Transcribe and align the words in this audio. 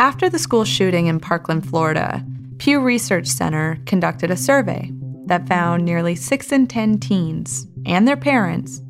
After 0.00 0.30
the 0.30 0.38
school 0.38 0.64
shooting 0.64 1.08
in 1.08 1.20
Parkland, 1.20 1.68
Florida, 1.68 2.24
Pew 2.56 2.80
Research 2.80 3.26
Center 3.26 3.78
conducted 3.84 4.30
a 4.30 4.36
survey 4.36 4.90
that 5.26 5.46
found 5.46 5.84
nearly 5.84 6.14
6 6.14 6.52
in 6.52 6.66
10 6.68 6.98
teens 7.00 7.66
and 7.84 8.08
their 8.08 8.16
parents 8.16 8.80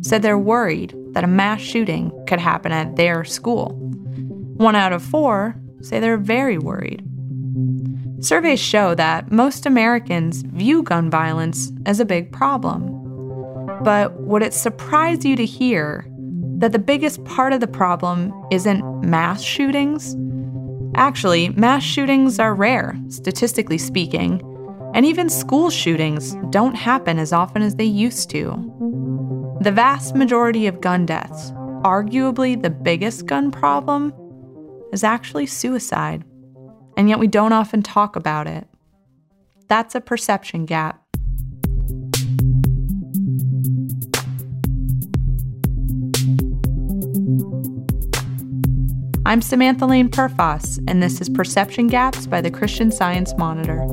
said 0.00 0.22
they're 0.22 0.36
worried 0.36 0.92
that 1.12 1.22
a 1.22 1.28
mass 1.28 1.60
shooting 1.60 2.10
could 2.26 2.40
happen 2.40 2.72
at 2.72 2.96
their 2.96 3.22
school. 3.22 3.76
One 4.56 4.74
out 4.74 4.92
of 4.92 5.04
four 5.04 5.54
say 5.82 6.00
they're 6.00 6.16
very 6.16 6.58
worried. 6.58 7.04
Surveys 8.18 8.58
show 8.58 8.92
that 8.96 9.30
most 9.30 9.66
Americans 9.66 10.42
view 10.42 10.82
gun 10.82 11.08
violence 11.08 11.70
as 11.86 12.00
a 12.00 12.04
big 12.04 12.32
problem. 12.32 12.88
But 13.84 14.20
would 14.20 14.42
it 14.42 14.52
surprise 14.52 15.24
you 15.24 15.36
to 15.36 15.44
hear 15.44 16.08
that 16.58 16.72
the 16.72 16.80
biggest 16.80 17.24
part 17.24 17.52
of 17.52 17.60
the 17.60 17.68
problem 17.68 18.32
isn't 18.50 18.82
mass 19.02 19.40
shootings? 19.42 20.16
Actually, 20.96 21.50
mass 21.50 21.82
shootings 21.82 22.38
are 22.38 22.54
rare, 22.54 22.98
statistically 23.08 23.78
speaking, 23.78 24.42
and 24.94 25.06
even 25.06 25.28
school 25.28 25.70
shootings 25.70 26.34
don't 26.50 26.74
happen 26.74 27.18
as 27.18 27.32
often 27.32 27.62
as 27.62 27.76
they 27.76 27.84
used 27.84 28.30
to. 28.30 28.50
The 29.60 29.72
vast 29.72 30.14
majority 30.14 30.66
of 30.66 30.80
gun 30.80 31.06
deaths, 31.06 31.52
arguably 31.84 32.60
the 32.60 32.70
biggest 32.70 33.26
gun 33.26 33.50
problem, 33.50 34.12
is 34.92 35.04
actually 35.04 35.46
suicide 35.46 36.24
and 36.96 37.08
yet 37.08 37.18
we 37.18 37.26
don't 37.26 37.52
often 37.52 37.82
talk 37.82 38.16
about 38.16 38.46
it. 38.46 38.66
That's 39.68 39.94
a 39.94 40.00
perception 40.00 40.64
gap. 40.64 41.02
I'm 49.26 49.42
Samantha 49.42 49.86
Laine 49.86 50.08
Perfas, 50.08 50.78
and 50.86 51.02
this 51.02 51.20
is 51.20 51.28
Perception 51.28 51.88
Gaps 51.88 52.28
by 52.28 52.40
the 52.40 52.48
Christian 52.48 52.92
Science 52.92 53.34
Monitor. 53.36 53.84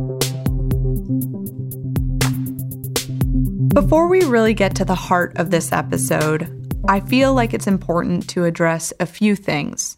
Before 3.74 4.08
we 4.08 4.24
really 4.26 4.54
get 4.54 4.76
to 4.76 4.86
the 4.86 4.94
heart 4.94 5.36
of 5.38 5.50
this 5.50 5.72
episode, 5.72 6.48
I 6.88 7.00
feel 7.00 7.34
like 7.34 7.56
it's 7.56 7.66
important 7.66 8.30
to 8.30 8.46
address 8.46 8.94
a 9.00 9.08
few 9.08 9.36
things. 9.36 9.98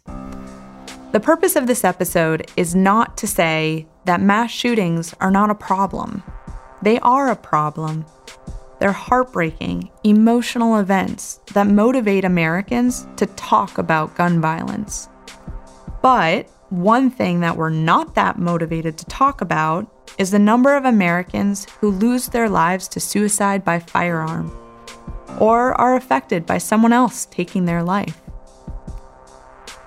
The 1.12 1.20
purpose 1.22 1.54
of 1.54 1.66
this 1.66 1.84
episode 1.84 2.50
is 2.56 2.74
not 2.74 3.18
to 3.18 3.26
say 3.26 3.86
that 4.06 4.22
mass 4.22 4.50
shootings 4.50 5.14
are 5.20 5.30
not 5.30 5.50
a 5.50 5.54
problem. 5.54 6.22
They 6.80 6.98
are 7.00 7.28
a 7.28 7.36
problem. 7.36 8.06
They're 8.80 8.90
heartbreaking, 8.90 9.90
emotional 10.02 10.78
events 10.78 11.40
that 11.52 11.66
motivate 11.66 12.24
Americans 12.24 13.06
to 13.18 13.26
talk 13.26 13.76
about 13.76 14.16
gun 14.16 14.40
violence. 14.40 15.10
But 16.06 16.48
one 16.70 17.10
thing 17.10 17.40
that 17.40 17.56
we're 17.56 17.68
not 17.68 18.14
that 18.14 18.38
motivated 18.38 18.96
to 18.96 19.04
talk 19.06 19.40
about 19.40 19.90
is 20.18 20.30
the 20.30 20.38
number 20.38 20.76
of 20.76 20.84
Americans 20.84 21.66
who 21.80 21.90
lose 21.90 22.28
their 22.28 22.48
lives 22.48 22.86
to 22.90 23.00
suicide 23.00 23.64
by 23.64 23.80
firearm 23.80 24.56
or 25.40 25.74
are 25.74 25.96
affected 25.96 26.46
by 26.46 26.58
someone 26.58 26.92
else 26.92 27.26
taking 27.26 27.64
their 27.64 27.82
life. 27.82 28.22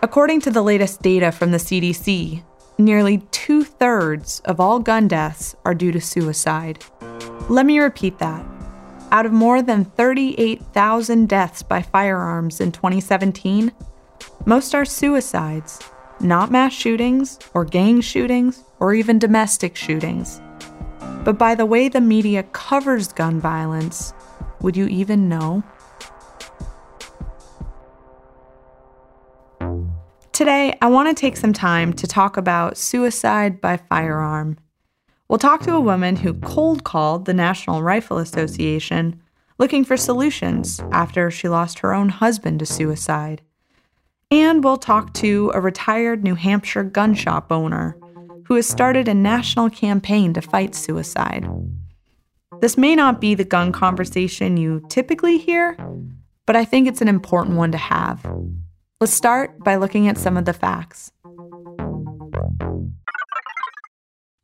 According 0.01 0.41
to 0.41 0.51
the 0.51 0.61
latest 0.61 1.01
data 1.01 1.31
from 1.31 1.51
the 1.51 1.57
CDC, 1.57 2.43
nearly 2.77 3.19
two 3.31 3.63
thirds 3.63 4.41
of 4.41 4.59
all 4.59 4.79
gun 4.79 5.07
deaths 5.07 5.55
are 5.63 5.73
due 5.73 5.93
to 5.93 6.01
suicide. 6.01 6.83
Let 7.47 7.65
me 7.65 7.79
repeat 7.79 8.19
that. 8.19 8.45
Out 9.11 9.25
of 9.25 9.31
more 9.31 9.61
than 9.61 9.85
38,000 9.85 11.29
deaths 11.29 11.63
by 11.63 11.81
firearms 11.81 12.59
in 12.59 12.73
2017, 12.73 13.71
most 14.45 14.75
are 14.75 14.83
suicides, 14.83 15.79
not 16.21 16.51
mass 16.51 16.73
shootings 16.73 17.39
or 17.53 17.65
gang 17.65 18.01
shootings 18.01 18.63
or 18.79 18.93
even 18.93 19.19
domestic 19.19 19.75
shootings. 19.75 20.41
But 21.23 21.37
by 21.37 21.55
the 21.55 21.65
way 21.65 21.89
the 21.89 22.01
media 22.01 22.43
covers 22.43 23.13
gun 23.13 23.39
violence, 23.39 24.13
would 24.61 24.75
you 24.75 24.87
even 24.87 25.29
know? 25.29 25.63
Today, 30.31 30.77
I 30.81 30.87
want 30.87 31.09
to 31.09 31.19
take 31.19 31.35
some 31.35 31.51
time 31.51 31.91
to 31.93 32.07
talk 32.07 32.37
about 32.37 32.77
suicide 32.77 33.59
by 33.59 33.77
firearm. 33.77 34.57
We'll 35.27 35.37
talk 35.37 35.61
to 35.63 35.75
a 35.75 35.81
woman 35.81 36.15
who 36.15 36.33
cold 36.33 36.83
called 36.83 37.25
the 37.25 37.33
National 37.33 37.83
Rifle 37.83 38.17
Association 38.17 39.21
looking 39.57 39.83
for 39.83 39.97
solutions 39.97 40.79
after 40.91 41.29
she 41.29 41.49
lost 41.49 41.79
her 41.79 41.93
own 41.93 42.09
husband 42.09 42.59
to 42.59 42.65
suicide. 42.65 43.41
And 44.31 44.63
we'll 44.63 44.77
talk 44.77 45.13
to 45.15 45.51
a 45.55 45.61
retired 45.61 46.23
New 46.23 46.35
Hampshire 46.35 46.83
gun 46.83 47.15
shop 47.15 47.51
owner 47.51 47.97
who 48.45 48.53
has 48.55 48.67
started 48.67 49.07
a 49.07 49.13
national 49.13 49.71
campaign 49.71 50.33
to 50.33 50.41
fight 50.41 50.75
suicide. 50.75 51.47
This 52.61 52.77
may 52.77 52.95
not 52.95 53.19
be 53.19 53.33
the 53.33 53.43
gun 53.43 53.71
conversation 53.71 54.55
you 54.55 54.85
typically 54.87 55.39
hear, 55.39 55.75
but 56.45 56.55
I 56.55 56.63
think 56.63 56.87
it's 56.87 57.01
an 57.01 57.07
important 57.07 57.57
one 57.57 57.71
to 57.71 57.79
have. 57.79 58.23
Let's 58.99 59.13
start 59.13 59.63
by 59.63 59.77
looking 59.77 60.07
at 60.07 60.17
some 60.17 60.37
of 60.37 60.45
the 60.45 60.53
facts. 60.53 61.11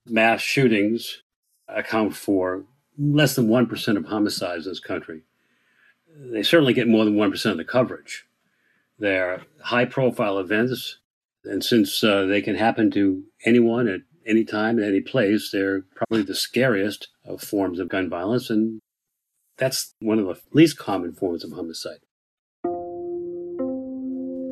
Mass 0.07 0.41
shootings 0.41 1.21
account 1.67 2.15
for 2.15 2.63
less 2.97 3.35
than 3.35 3.49
1% 3.49 3.97
of 3.97 4.05
homicides 4.05 4.65
in 4.65 4.71
this 4.71 4.79
country. 4.79 5.21
They 6.17 6.41
certainly 6.41 6.73
get 6.73 6.87
more 6.87 7.05
than 7.05 7.15
1% 7.15 7.51
of 7.51 7.57
the 7.57 7.63
coverage. 7.63 8.24
They're 8.97 9.43
high 9.61 9.85
profile 9.85 10.39
events, 10.39 10.99
and 11.43 11.63
since 11.63 12.03
uh, 12.03 12.25
they 12.25 12.41
can 12.41 12.55
happen 12.55 12.91
to 12.91 13.23
anyone 13.45 13.87
at 13.87 14.01
any 14.25 14.43
time, 14.43 14.79
at 14.79 14.87
any 14.87 15.01
place, 15.01 15.49
they're 15.51 15.83
probably 15.95 16.23
the 16.23 16.35
scariest 16.35 17.09
of 17.25 17.41
forms 17.41 17.79
of 17.79 17.89
gun 17.89 18.09
violence, 18.09 18.49
and 18.49 18.79
that's 19.57 19.93
one 19.99 20.19
of 20.19 20.25
the 20.25 20.39
least 20.51 20.77
common 20.77 21.13
forms 21.13 21.43
of 21.43 21.51
homicide. 21.51 21.99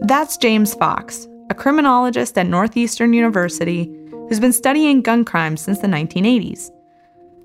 That's 0.06 0.38
James 0.38 0.74
Fox, 0.74 1.28
a 1.50 1.54
criminologist 1.54 2.38
at 2.38 2.48
Northeastern 2.48 3.14
University 3.14 3.92
who's 4.28 4.40
been 4.40 4.54
studying 4.54 5.02
gun 5.02 5.25
crimes 5.25 5.62
since 5.62 5.80
the 5.80 5.88
1980s. 5.88 6.70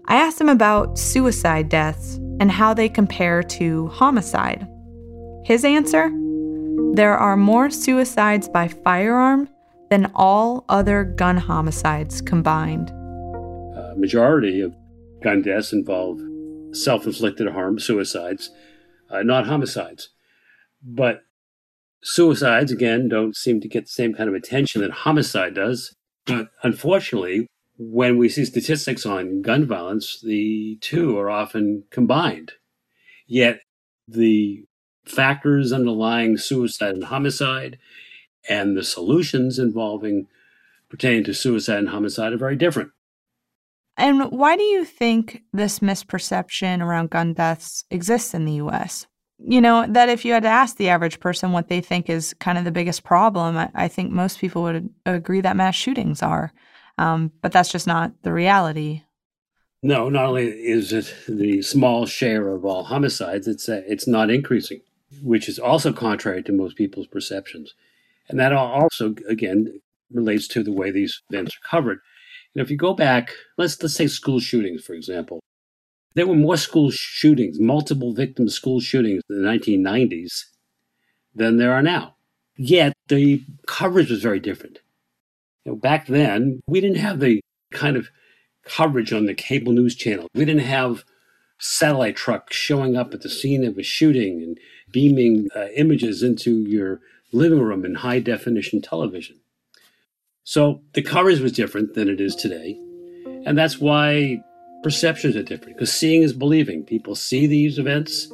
I 0.06 0.16
asked 0.16 0.40
him 0.40 0.48
about 0.48 0.98
suicide 0.98 1.68
deaths 1.68 2.16
and 2.40 2.50
how 2.50 2.74
they 2.74 2.88
compare 2.88 3.42
to 3.42 3.88
homicide. 3.88 4.66
His 5.44 5.64
answer? 5.64 6.10
There 6.94 7.16
are 7.16 7.36
more 7.36 7.70
suicides 7.70 8.48
by 8.48 8.68
firearm 8.68 9.48
than 9.90 10.10
all 10.14 10.64
other 10.68 11.04
gun 11.04 11.36
homicides 11.36 12.20
combined. 12.20 12.90
A 12.90 13.94
majority 13.96 14.60
of 14.60 14.74
gun 15.22 15.42
deaths 15.42 15.72
involve 15.72 16.20
self 16.72 17.06
inflicted 17.06 17.48
harm, 17.48 17.78
suicides, 17.78 18.50
uh, 19.10 19.22
not 19.22 19.46
homicides. 19.46 20.10
But 20.82 21.22
Suicides, 22.02 22.70
again, 22.70 23.08
don't 23.08 23.36
seem 23.36 23.60
to 23.60 23.68
get 23.68 23.84
the 23.84 23.90
same 23.90 24.14
kind 24.14 24.28
of 24.28 24.34
attention 24.34 24.80
that 24.80 24.90
homicide 24.90 25.54
does. 25.54 25.94
But 26.26 26.48
unfortunately, 26.62 27.48
when 27.76 28.18
we 28.18 28.28
see 28.28 28.44
statistics 28.44 29.04
on 29.04 29.42
gun 29.42 29.66
violence, 29.66 30.20
the 30.22 30.78
two 30.80 31.18
are 31.18 31.30
often 31.30 31.84
combined. 31.90 32.52
Yet 33.26 33.60
the 34.06 34.64
factors 35.08 35.72
underlying 35.72 36.36
suicide 36.36 36.94
and 36.94 37.04
homicide 37.04 37.78
and 38.48 38.76
the 38.76 38.84
solutions 38.84 39.58
involving 39.58 40.26
pertaining 40.88 41.24
to 41.24 41.34
suicide 41.34 41.78
and 41.78 41.88
homicide 41.88 42.32
are 42.32 42.38
very 42.38 42.56
different. 42.56 42.90
And 43.96 44.30
why 44.30 44.56
do 44.56 44.62
you 44.62 44.84
think 44.84 45.42
this 45.52 45.80
misperception 45.80 46.80
around 46.80 47.10
gun 47.10 47.34
deaths 47.34 47.84
exists 47.90 48.32
in 48.32 48.44
the 48.44 48.54
US? 48.54 49.06
you 49.38 49.60
know, 49.60 49.86
that 49.88 50.08
if 50.08 50.24
you 50.24 50.32
had 50.32 50.42
to 50.42 50.48
ask 50.48 50.76
the 50.76 50.88
average 50.88 51.20
person 51.20 51.52
what 51.52 51.68
they 51.68 51.80
think 51.80 52.10
is 52.10 52.34
kind 52.34 52.58
of 52.58 52.64
the 52.64 52.72
biggest 52.72 53.04
problem, 53.04 53.56
I, 53.56 53.70
I 53.74 53.88
think 53.88 54.10
most 54.10 54.38
people 54.38 54.62
would 54.62 54.88
agree 55.06 55.40
that 55.40 55.56
mass 55.56 55.74
shootings 55.74 56.22
are. 56.22 56.52
Um, 56.98 57.30
but 57.40 57.52
that's 57.52 57.70
just 57.70 57.86
not 57.86 58.12
the 58.22 58.32
reality. 58.32 59.04
No, 59.80 60.08
not 60.08 60.26
only 60.26 60.48
is 60.48 60.92
it 60.92 61.14
the 61.28 61.62
small 61.62 62.04
share 62.04 62.48
of 62.48 62.64
all 62.64 62.82
homicides, 62.82 63.46
it's 63.46 63.68
uh, 63.68 63.82
it's 63.86 64.08
not 64.08 64.28
increasing, 64.28 64.80
which 65.22 65.48
is 65.48 65.58
also 65.58 65.92
contrary 65.92 66.42
to 66.42 66.52
most 66.52 66.76
people's 66.76 67.06
perceptions, 67.06 67.74
and 68.28 68.38
that 68.38 68.52
also 68.52 69.14
again 69.28 69.80
relates 70.12 70.48
to 70.48 70.62
the 70.62 70.72
way 70.72 70.90
these 70.90 71.22
events 71.30 71.54
are 71.56 71.68
covered. 71.68 72.00
And 72.54 72.62
if 72.62 72.70
you 72.70 72.76
go 72.76 72.94
back, 72.94 73.32
let's 73.56 73.80
let's 73.82 73.94
say 73.94 74.06
school 74.06 74.40
shootings, 74.40 74.84
for 74.84 74.94
example, 74.94 75.40
there 76.14 76.26
were 76.26 76.34
more 76.34 76.56
school 76.56 76.90
shootings, 76.90 77.60
multiple 77.60 78.12
victim 78.12 78.48
school 78.48 78.80
shootings 78.80 79.22
in 79.28 79.42
the 79.42 79.48
1990s 79.48 80.44
than 81.34 81.56
there 81.56 81.72
are 81.72 81.82
now. 81.82 82.16
Yet 82.56 82.92
the 83.08 83.44
coverage 83.66 84.10
was 84.10 84.22
very 84.22 84.40
different. 84.40 84.80
You 85.64 85.72
know, 85.72 85.76
back 85.76 86.06
then, 86.06 86.60
we 86.66 86.80
didn't 86.80 86.96
have 86.98 87.20
the 87.20 87.40
kind 87.70 87.96
of 87.96 88.08
coverage 88.64 89.12
on 89.12 89.26
the 89.26 89.34
cable 89.34 89.72
news 89.72 89.94
channel. 89.94 90.28
We 90.34 90.44
didn't 90.44 90.62
have 90.62 91.04
satellite 91.58 92.16
trucks 92.16 92.56
showing 92.56 92.96
up 92.96 93.12
at 93.12 93.22
the 93.22 93.28
scene 93.28 93.64
of 93.64 93.78
a 93.78 93.82
shooting 93.82 94.42
and 94.42 94.58
beaming 94.90 95.48
uh, 95.54 95.66
images 95.76 96.22
into 96.22 96.60
your 96.62 97.00
living 97.32 97.60
room 97.60 97.84
in 97.84 97.96
high 97.96 98.20
definition 98.20 98.80
television. 98.80 99.36
So 100.44 100.80
the 100.94 101.02
coverage 101.02 101.40
was 101.40 101.52
different 101.52 101.94
than 101.94 102.08
it 102.08 102.20
is 102.20 102.34
today. 102.34 102.78
And 103.44 103.56
that's 103.56 103.78
why 103.78 104.42
perceptions 104.82 105.36
are 105.36 105.42
different 105.42 105.76
because 105.76 105.92
seeing 105.92 106.22
is 106.22 106.32
believing. 106.32 106.84
People 106.84 107.14
see 107.14 107.46
these 107.46 107.78
events, 107.78 108.28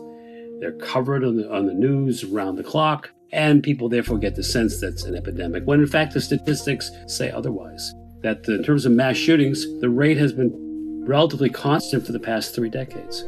they're 0.60 0.78
covered 0.78 1.24
on 1.24 1.36
the, 1.36 1.52
on 1.52 1.66
the 1.66 1.74
news 1.74 2.22
around 2.22 2.56
the 2.56 2.62
clock, 2.62 3.10
and 3.32 3.62
people 3.62 3.88
therefore 3.88 4.18
get 4.18 4.36
the 4.36 4.44
sense 4.44 4.80
that 4.80 4.92
it's 4.92 5.04
an 5.04 5.16
epidemic, 5.16 5.64
when 5.64 5.80
in 5.80 5.86
fact 5.86 6.14
the 6.14 6.20
statistics 6.20 6.90
say 7.06 7.30
otherwise. 7.30 7.92
That 8.22 8.48
in 8.48 8.62
terms 8.62 8.86
of 8.86 8.92
mass 8.92 9.16
shootings, 9.16 9.66
the 9.80 9.90
rate 9.90 10.16
has 10.16 10.32
been 10.32 10.52
relatively 11.06 11.50
constant 11.50 12.04
for 12.06 12.12
the 12.12 12.20
past 12.20 12.54
three 12.54 12.70
decades. 12.70 13.24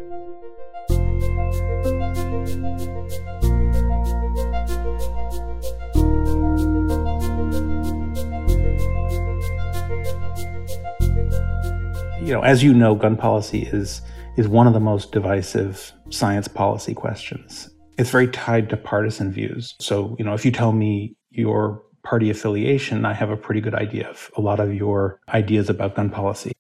you 12.27 12.33
know, 12.33 12.43
as 12.43 12.61
you 12.61 12.75
know, 12.75 12.97
gun 12.97 13.17
policy 13.17 13.69
is 13.73 14.03
is 14.37 14.49
one 14.49 14.67
of 14.67 14.75
the 14.75 14.81
most 14.81 15.13
divisive 15.13 15.93
science 16.11 16.49
policy 16.49 16.93
questions. 16.93 17.71
It's 17.99 18.11
very 18.11 18.29
tied 18.29 18.69
to 18.71 18.77
partisan 18.77 19.33
views. 19.33 19.75
So, 19.81 20.15
you 20.19 20.25
know, 20.25 20.35
if 20.35 20.45
you 20.45 20.51
tell 20.51 20.73
me 20.73 21.15
your 21.31 21.83
party 22.03 22.29
affiliation, 22.29 23.07
I 23.07 23.15
have 23.15 23.31
a 23.31 23.37
pretty 23.37 23.61
good 23.61 23.75
idea 23.75 24.09
of 24.09 24.31
a 24.37 24.41
lot 24.41 24.61
of 24.61 24.75
your 24.75 25.21
ideas 25.29 25.71
about 25.71 25.95
gun 25.95 26.11
policy. 26.11 26.53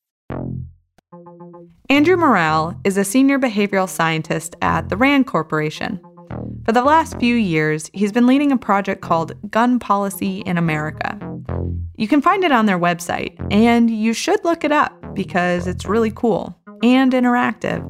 Andrew 1.88 2.16
Morral 2.16 2.76
is 2.82 2.96
a 2.96 3.04
senior 3.04 3.38
behavioral 3.38 3.88
scientist 3.88 4.56
at 4.60 4.88
the 4.88 4.96
RAND 4.96 5.28
Corporation. 5.28 6.00
For 6.64 6.72
the 6.72 6.82
last 6.82 7.16
few 7.20 7.36
years, 7.36 7.88
he's 7.94 8.10
been 8.10 8.26
leading 8.26 8.50
a 8.50 8.58
project 8.58 9.02
called 9.02 9.34
Gun 9.52 9.78
Policy 9.78 10.40
in 10.40 10.58
America. 10.58 11.16
You 11.94 12.08
can 12.08 12.20
find 12.20 12.42
it 12.42 12.50
on 12.50 12.66
their 12.66 12.78
website, 12.78 13.36
and 13.52 13.88
you 13.88 14.14
should 14.14 14.44
look 14.44 14.64
it 14.64 14.72
up 14.72 15.14
because 15.14 15.68
it's 15.68 15.86
really 15.86 16.10
cool 16.10 16.58
and 16.82 17.12
interactive. 17.12 17.84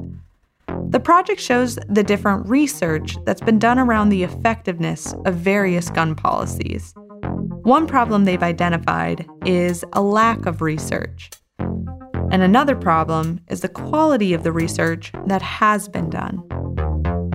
The 0.91 0.99
project 0.99 1.41
shows 1.41 1.79
the 1.89 2.03
different 2.03 2.47
research 2.47 3.17
that's 3.25 3.41
been 3.41 3.57
done 3.57 3.79
around 3.79 4.09
the 4.09 4.21
effectiveness 4.21 5.15
of 5.25 5.33
various 5.33 5.89
gun 5.89 6.13
policies. 6.13 6.93
One 7.63 7.87
problem 7.87 8.25
they've 8.25 8.43
identified 8.43 9.27
is 9.43 9.83
a 9.93 10.03
lack 10.03 10.45
of 10.45 10.61
research. 10.61 11.31
And 12.29 12.43
another 12.43 12.75
problem 12.75 13.39
is 13.47 13.61
the 13.61 13.69
quality 13.69 14.33
of 14.33 14.43
the 14.43 14.51
research 14.51 15.11
that 15.27 15.41
has 15.41 15.87
been 15.87 16.09
done. 16.09 16.43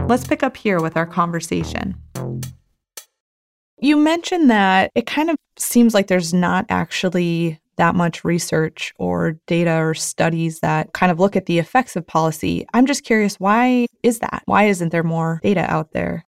Let's 0.06 0.26
pick 0.26 0.42
up 0.42 0.56
here 0.56 0.80
with 0.80 0.96
our 0.96 1.06
conversation. 1.06 1.96
You 3.80 3.96
mentioned 3.96 4.50
that 4.50 4.90
it 4.94 5.06
kind 5.06 5.30
of 5.30 5.36
seems 5.58 5.94
like 5.94 6.08
there's 6.08 6.34
not 6.34 6.66
actually 6.68 7.58
that 7.76 7.94
much 7.94 8.22
research 8.22 8.92
or 8.98 9.38
data 9.46 9.76
or 9.78 9.94
studies 9.94 10.60
that 10.60 10.92
kind 10.92 11.10
of 11.10 11.18
look 11.18 11.36
at 11.36 11.46
the 11.46 11.58
effects 11.58 11.96
of 11.96 12.06
policy. 12.06 12.66
I'm 12.74 12.86
just 12.86 13.02
curious, 13.02 13.36
why 13.40 13.86
is 14.02 14.18
that? 14.18 14.42
Why 14.44 14.64
isn't 14.64 14.90
there 14.90 15.02
more 15.02 15.40
data 15.42 15.68
out 15.70 15.92
there? 15.92 16.26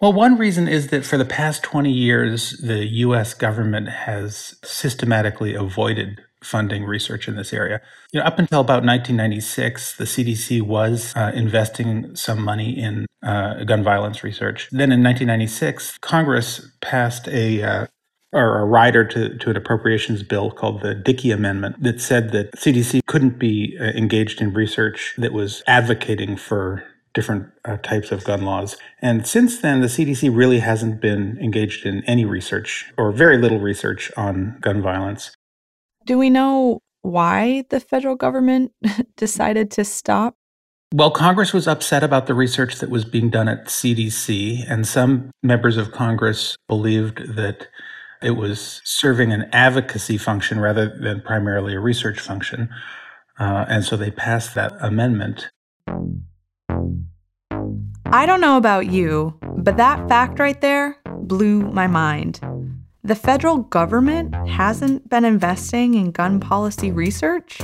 Well, 0.00 0.12
one 0.12 0.38
reason 0.38 0.68
is 0.68 0.88
that 0.88 1.04
for 1.04 1.16
the 1.16 1.24
past 1.24 1.62
20 1.62 1.90
years, 1.90 2.58
the 2.58 2.84
US 2.86 3.34
government 3.34 3.88
has 3.88 4.54
systematically 4.62 5.54
avoided 5.54 6.20
funding 6.44 6.84
research 6.84 7.28
in 7.28 7.36
this 7.36 7.52
area. 7.52 7.80
You 8.12 8.20
know, 8.20 8.26
up 8.26 8.38
until 8.38 8.60
about 8.60 8.84
1996, 8.84 9.96
the 9.96 10.04
CDC 10.04 10.62
was 10.62 11.12
uh, 11.16 11.32
investing 11.34 12.14
some 12.14 12.42
money 12.42 12.78
in 12.78 13.06
uh, 13.22 13.64
gun 13.64 13.82
violence 13.82 14.22
research. 14.22 14.68
Then 14.70 14.92
in 14.92 15.02
1996, 15.02 15.98
Congress 15.98 16.70
passed 16.80 17.28
a 17.28 17.62
uh, 17.62 17.86
or 18.34 18.58
a 18.58 18.64
rider 18.64 19.04
to, 19.04 19.38
to 19.38 19.50
an 19.50 19.56
appropriations 19.56 20.24
bill 20.24 20.50
called 20.50 20.82
the 20.82 20.94
Dickey 20.94 21.30
Amendment 21.30 21.80
that 21.82 22.00
said 22.00 22.32
that 22.32 22.52
CDC 22.52 23.00
couldn't 23.06 23.38
be 23.38 23.78
uh, 23.80 23.84
engaged 23.84 24.40
in 24.40 24.52
research 24.52 25.14
that 25.18 25.32
was 25.32 25.62
advocating 25.68 26.36
for 26.36 26.82
different 27.14 27.46
uh, 27.64 27.76
types 27.78 28.10
of 28.10 28.24
gun 28.24 28.42
laws. 28.42 28.76
And 29.00 29.26
since 29.26 29.60
then, 29.60 29.80
the 29.80 29.86
CDC 29.86 30.36
really 30.36 30.58
hasn't 30.58 31.00
been 31.00 31.38
engaged 31.40 31.86
in 31.86 32.04
any 32.04 32.24
research 32.24 32.92
or 32.98 33.12
very 33.12 33.38
little 33.38 33.60
research 33.60 34.10
on 34.16 34.58
gun 34.60 34.82
violence. 34.82 35.30
Do 36.04 36.18
we 36.18 36.28
know 36.28 36.82
why 37.00 37.64
the 37.70 37.80
federal 37.80 38.14
government 38.14 38.72
decided 39.16 39.70
to 39.72 39.84
stop? 39.84 40.36
Well, 40.92 41.10
Congress 41.10 41.52
was 41.52 41.66
upset 41.66 42.04
about 42.04 42.26
the 42.26 42.34
research 42.34 42.76
that 42.76 42.90
was 42.90 43.04
being 43.04 43.30
done 43.30 43.48
at 43.48 43.66
CDC, 43.66 44.64
and 44.70 44.86
some 44.86 45.30
members 45.42 45.76
of 45.76 45.92
Congress 45.92 46.56
believed 46.68 47.34
that 47.34 47.68
it 48.22 48.32
was 48.32 48.80
serving 48.84 49.32
an 49.32 49.48
advocacy 49.52 50.18
function 50.18 50.60
rather 50.60 50.88
than 50.88 51.20
primarily 51.20 51.74
a 51.74 51.80
research 51.80 52.20
function. 52.20 52.68
Uh, 53.38 53.64
and 53.68 53.84
so 53.84 53.96
they 53.96 54.10
passed 54.10 54.54
that 54.54 54.72
amendment. 54.80 55.48
I 58.06 58.26
don't 58.26 58.40
know 58.40 58.56
about 58.56 58.86
you, 58.86 59.36
but 59.56 59.76
that 59.78 60.08
fact 60.08 60.38
right 60.38 60.60
there 60.60 60.96
blew 61.22 61.62
my 61.72 61.86
mind. 61.86 62.40
The 63.06 63.14
federal 63.14 63.58
government 63.58 64.34
hasn't 64.48 65.10
been 65.10 65.26
investing 65.26 65.92
in 65.92 66.10
gun 66.10 66.40
policy 66.40 66.90
research, 66.90 67.60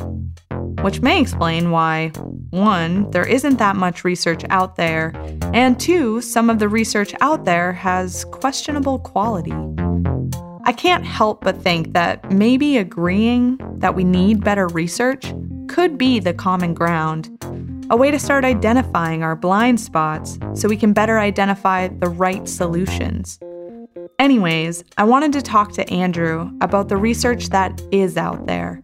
which 0.82 1.00
may 1.00 1.18
explain 1.18 1.70
why, 1.70 2.08
one, 2.50 3.10
there 3.10 3.26
isn't 3.26 3.56
that 3.56 3.74
much 3.74 4.04
research 4.04 4.44
out 4.50 4.76
there, 4.76 5.14
and 5.54 5.80
two, 5.80 6.20
some 6.20 6.50
of 6.50 6.58
the 6.58 6.68
research 6.68 7.14
out 7.22 7.46
there 7.46 7.72
has 7.72 8.26
questionable 8.26 8.98
quality. 8.98 9.54
I 10.66 10.72
can't 10.72 11.06
help 11.06 11.42
but 11.42 11.62
think 11.62 11.94
that 11.94 12.30
maybe 12.30 12.76
agreeing 12.76 13.58
that 13.78 13.94
we 13.94 14.04
need 14.04 14.44
better 14.44 14.68
research 14.68 15.32
could 15.68 15.96
be 15.96 16.20
the 16.20 16.34
common 16.34 16.74
ground, 16.74 17.30
a 17.88 17.96
way 17.96 18.10
to 18.10 18.18
start 18.18 18.44
identifying 18.44 19.22
our 19.22 19.36
blind 19.36 19.80
spots 19.80 20.38
so 20.52 20.68
we 20.68 20.76
can 20.76 20.92
better 20.92 21.18
identify 21.18 21.88
the 21.88 22.10
right 22.10 22.46
solutions. 22.46 23.40
Anyways, 24.20 24.84
I 24.98 25.04
wanted 25.04 25.32
to 25.32 25.40
talk 25.40 25.72
to 25.72 25.90
Andrew 25.90 26.52
about 26.60 26.90
the 26.90 26.98
research 26.98 27.48
that 27.48 27.80
is 27.90 28.18
out 28.18 28.46
there 28.46 28.82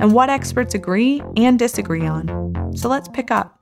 and 0.00 0.14
what 0.14 0.30
experts 0.30 0.74
agree 0.74 1.22
and 1.36 1.58
disagree 1.58 2.06
on. 2.06 2.72
So 2.74 2.88
let's 2.88 3.06
pick 3.06 3.30
up. 3.30 3.54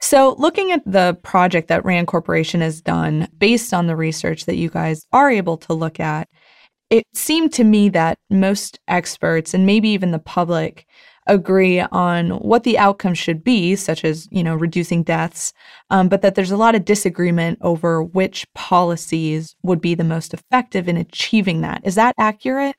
So, 0.00 0.34
looking 0.38 0.72
at 0.72 0.82
the 0.84 1.16
project 1.22 1.68
that 1.68 1.84
RAND 1.84 2.08
Corporation 2.08 2.60
has 2.60 2.80
done 2.80 3.28
based 3.38 3.72
on 3.72 3.86
the 3.86 3.94
research 3.94 4.46
that 4.46 4.56
you 4.56 4.68
guys 4.68 5.06
are 5.12 5.30
able 5.30 5.58
to 5.58 5.74
look 5.74 6.00
at, 6.00 6.28
it 6.90 7.04
seemed 7.14 7.52
to 7.52 7.62
me 7.62 7.90
that 7.90 8.18
most 8.30 8.80
experts 8.88 9.54
and 9.54 9.64
maybe 9.64 9.90
even 9.90 10.10
the 10.10 10.18
public 10.18 10.87
agree 11.28 11.80
on 11.80 12.30
what 12.30 12.64
the 12.64 12.78
outcome 12.78 13.14
should 13.14 13.44
be, 13.44 13.76
such 13.76 14.04
as 14.04 14.28
you 14.30 14.42
know 14.42 14.54
reducing 14.54 15.02
deaths, 15.02 15.52
um, 15.90 16.08
but 16.08 16.22
that 16.22 16.34
there's 16.34 16.50
a 16.50 16.56
lot 16.56 16.74
of 16.74 16.84
disagreement 16.84 17.58
over 17.60 18.02
which 18.02 18.46
policies 18.54 19.54
would 19.62 19.80
be 19.80 19.94
the 19.94 20.04
most 20.04 20.34
effective 20.34 20.88
in 20.88 20.96
achieving 20.96 21.60
that. 21.60 21.80
Is 21.84 21.94
that 21.94 22.14
accurate? 22.18 22.76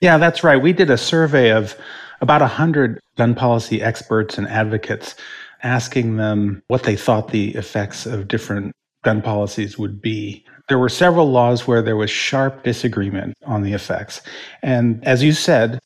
Yeah, 0.00 0.18
that's 0.18 0.44
right. 0.44 0.60
We 0.60 0.72
did 0.72 0.90
a 0.90 0.98
survey 0.98 1.50
of 1.50 1.74
about 2.20 2.40
100 2.40 3.00
gun 3.16 3.34
policy 3.34 3.80
experts 3.80 4.36
and 4.36 4.46
advocates, 4.48 5.14
asking 5.62 6.16
them 6.16 6.62
what 6.68 6.82
they 6.82 6.96
thought 6.96 7.28
the 7.28 7.54
effects 7.54 8.06
of 8.06 8.28
different 8.28 8.72
gun 9.02 9.22
policies 9.22 9.78
would 9.78 10.02
be. 10.02 10.44
There 10.68 10.78
were 10.78 10.88
several 10.88 11.30
laws 11.30 11.66
where 11.66 11.82
there 11.82 11.96
was 11.96 12.10
sharp 12.10 12.64
disagreement 12.64 13.34
on 13.46 13.62
the 13.62 13.74
effects. 13.74 14.22
And 14.62 15.04
as 15.06 15.22
you 15.22 15.32
said, 15.32 15.78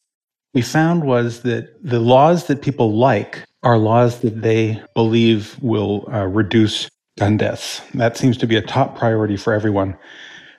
we 0.58 0.62
found 0.62 1.04
was 1.04 1.42
that 1.42 1.68
the 1.84 2.00
laws 2.00 2.48
that 2.48 2.62
people 2.62 2.96
like 2.96 3.44
are 3.62 3.78
laws 3.78 4.22
that 4.22 4.42
they 4.42 4.82
believe 4.92 5.56
will 5.62 6.04
uh, 6.12 6.26
reduce 6.26 6.88
gun 7.16 7.36
deaths. 7.36 7.80
That 7.94 8.16
seems 8.16 8.36
to 8.38 8.46
be 8.48 8.56
a 8.56 8.60
top 8.60 8.98
priority 8.98 9.36
for 9.36 9.52
everyone. 9.52 9.96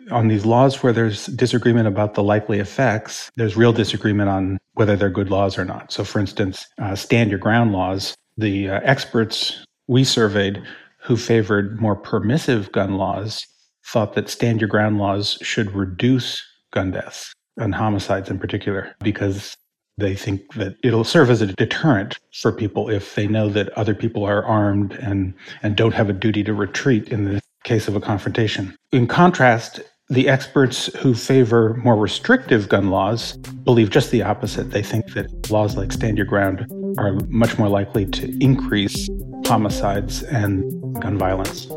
On 0.10 0.30
these 0.30 0.46
laws 0.46 0.82
where 0.82 0.94
there's 0.94 1.26
disagreement 1.26 1.90
about 1.90 2.14
the 2.14 2.24
likely 2.24 2.60
effects, 2.60 3.30
there's 3.36 3.58
real 3.58 3.74
disagreement 3.74 4.30
on 4.30 4.58
whether 4.76 4.96
they're 4.96 5.10
good 5.10 5.30
laws 5.30 5.58
or 5.58 5.66
not. 5.66 5.92
So, 5.92 6.06
for 6.06 6.20
instance, 6.20 6.66
uh, 6.78 6.96
stand 6.96 7.30
your 7.30 7.40
ground 7.40 7.74
laws, 7.74 8.16
the 8.38 8.70
uh, 8.70 8.80
experts 8.86 9.66
we 9.88 10.06
surveyed 10.06 10.64
who 11.02 11.18
favored 11.18 11.82
more 11.82 11.98
permissive 11.98 12.72
gun 12.72 12.94
laws 12.94 13.46
thought 13.86 14.14
that 14.14 14.30
stand 14.30 14.62
your 14.62 14.70
ground 14.70 14.98
laws 14.98 15.38
should 15.42 15.72
reduce 15.74 16.42
gun 16.72 16.92
deaths 16.92 17.34
and 17.58 17.76
homicides 17.76 18.30
in 18.30 18.40
particular 18.40 18.96
because 19.02 19.58
they 20.00 20.16
think 20.16 20.54
that 20.54 20.76
it'll 20.84 21.04
serve 21.04 21.30
as 21.30 21.42
a 21.42 21.48
deterrent 21.48 22.18
for 22.34 22.52
people 22.52 22.90
if 22.90 23.16
they 23.16 23.28
know 23.28 23.50
that 23.50 23.70
other 23.78 23.94
people 23.94 24.24
are 24.24 24.44
armed 24.44 24.94
and, 24.94 25.34
and 25.62 25.76
don't 25.76 25.94
have 25.94 26.10
a 26.10 26.14
duty 26.14 26.44
to 26.44 26.54
retreat 26.54 27.10
in 27.10 27.26
the 27.26 27.42
case 27.64 27.88
of 27.88 27.96
a 27.96 28.02
confrontation. 28.02 28.76
In 28.92 29.08
contrast, 29.08 29.82
the 30.10 30.28
experts 30.28 30.88
who 30.98 31.14
favor 31.14 31.76
more 31.84 31.96
restrictive 31.96 32.68
gun 32.68 32.90
laws 32.90 33.38
believe 33.38 33.92
just 33.92 34.10
the 34.10 34.24
opposite. 34.24 34.72
They 34.72 34.82
think 34.82 35.14
that 35.14 35.52
laws 35.52 35.78
like 35.78 35.92
Stand 35.92 36.18
Your 36.18 36.26
Ground 36.26 36.66
are 36.98 37.14
much 37.28 37.60
more 37.60 37.70
likely 37.70 38.08
to 38.08 38.44
increase 38.44 39.08
homicides 39.46 40.24
and 40.24 40.64
gun 41.00 41.18
violence. 41.18 41.68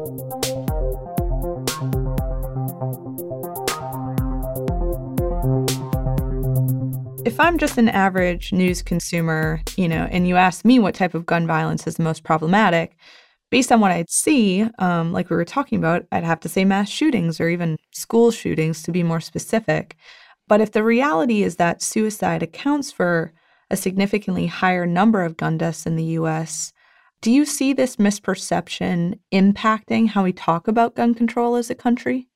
If 7.25 7.39
I'm 7.39 7.57
just 7.57 7.79
an 7.79 7.89
average 7.89 8.53
news 8.53 8.83
consumer, 8.83 9.61
you 9.77 9.89
know, 9.89 10.09
and 10.11 10.27
you 10.27 10.37
ask 10.37 10.65
me 10.65 10.79
what 10.79 10.95
type 10.95 11.15
of 11.15 11.25
gun 11.25 11.47
violence 11.47 11.87
is 11.87 11.97
the 11.97 12.03
most 12.03 12.25
problematic, 12.25 12.97
based 13.51 13.71
on 13.71 13.81
what 13.81 13.93
I'd 13.93 14.11
see, 14.11 14.67
um, 14.79 15.13
like 15.13 15.31
we 15.31 15.37
were 15.37 15.45
talking 15.45 15.79
about, 15.79 16.05
I'd 16.11 16.25
have 16.25 16.41
to 16.41 16.49
say 16.49 16.65
mass 16.65 16.89
shootings 16.89 17.41
or 17.41 17.49
even 17.49 17.77
school 17.93 18.31
shootings 18.33 18.83
to 18.83 18.91
be 18.91 19.03
more 19.03 19.21
specific. 19.21 19.97
But 20.49 20.61
if 20.61 20.73
the 20.73 20.83
reality 20.83 21.43
is 21.43 21.57
that 21.57 21.81
suicide 21.81 22.43
accounts 22.43 22.91
for 22.91 23.33
a 23.71 23.77
significantly 23.77 24.47
higher 24.47 24.87
number 24.87 25.23
of 25.23 25.37
gun 25.37 25.59
deaths 25.59 25.87
in 25.87 25.97
the 25.97 26.17
US, 26.19 26.73
do 27.21 27.31
you 27.31 27.45
see 27.45 27.73
this 27.73 27.97
misperception 27.97 29.19
impacting 29.33 30.09
how 30.09 30.25
we 30.25 30.33
talk 30.33 30.67
about 30.67 30.97
gun 30.97 31.15
control 31.15 31.55
as 31.55 31.71
a 31.71 31.75
country? 31.77 32.29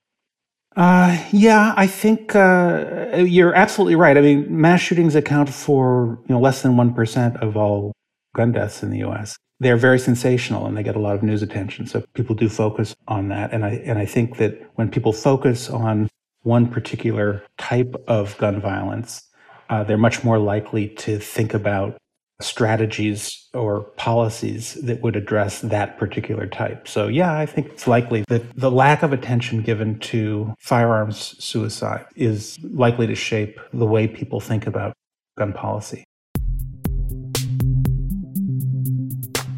Uh, 0.77 1.19
yeah, 1.33 1.73
I 1.75 1.87
think 1.87 2.37
uh, 2.37 3.17
you're 3.17 3.55
absolutely 3.55 3.97
right. 3.97 4.17
I 4.17 4.21
mean, 4.21 4.61
mass 4.61 4.81
shootings 4.81 5.15
account 5.15 5.49
for 5.49 6.19
you 6.29 6.35
know 6.35 6.41
less 6.41 6.61
than 6.63 6.77
one 6.77 6.93
percent 6.93 7.39
of 7.39 7.57
all 7.57 7.93
gun 8.35 8.53
deaths 8.53 8.83
in 8.83 8.91
the 8.91 8.99
U.S. 8.99 9.37
They're 9.59 9.79
very 9.79 9.99
sensational 9.99 10.67
and 10.67 10.77
they 10.77 10.83
get 10.83 10.95
a 10.95 10.99
lot 10.99 11.15
of 11.15 11.23
news 11.23 11.41
attention. 11.41 11.87
So 11.87 12.05
people 12.13 12.35
do 12.37 12.51
focus 12.51 12.95
on 13.09 13.29
that, 13.29 13.55
and 13.55 13.65
I 13.65 13.71
and 13.87 13.99
I 13.99 14.05
think 14.05 14.37
that 14.37 14.71
when 14.75 14.91
people 14.91 15.15
focus 15.15 15.71
on 15.71 16.09
one 16.43 16.69
particular 16.69 17.43
type 17.57 17.95
of 18.07 18.37
gun 18.37 18.61
violence, 18.61 19.23
uh, 19.71 19.83
they're 19.83 19.97
much 19.97 20.23
more 20.25 20.39
likely 20.39 20.89
to 20.89 21.19
think 21.19 21.55
about 21.55 21.97
strategies 22.41 23.49
or 23.55 23.83
policies 23.97 24.75
that 24.83 25.03
would 25.03 25.17
address 25.17 25.61
that 25.61 25.99
particular 25.99 26.47
type. 26.47 26.87
So, 26.87 27.09
yeah, 27.09 27.37
I 27.39 27.47
think 27.47 27.69
it's 27.69 27.87
likely 27.87 28.25
that 28.29 28.55
the 28.57 28.71
lack 28.71 29.03
of 29.03 29.13
attention 29.13 29.63
given 29.63 29.99
to 30.01 30.55
firearms 30.59 31.43
suicide 31.43 32.05
is 32.15 32.59
likely 32.63 33.07
to 33.07 33.15
shape 33.15 33.59
the 33.73 33.87
way 33.87 34.07
people 34.07 34.41
think 34.41 34.67
about 34.67 34.95
gun 35.39 35.53
policy. 35.53 36.05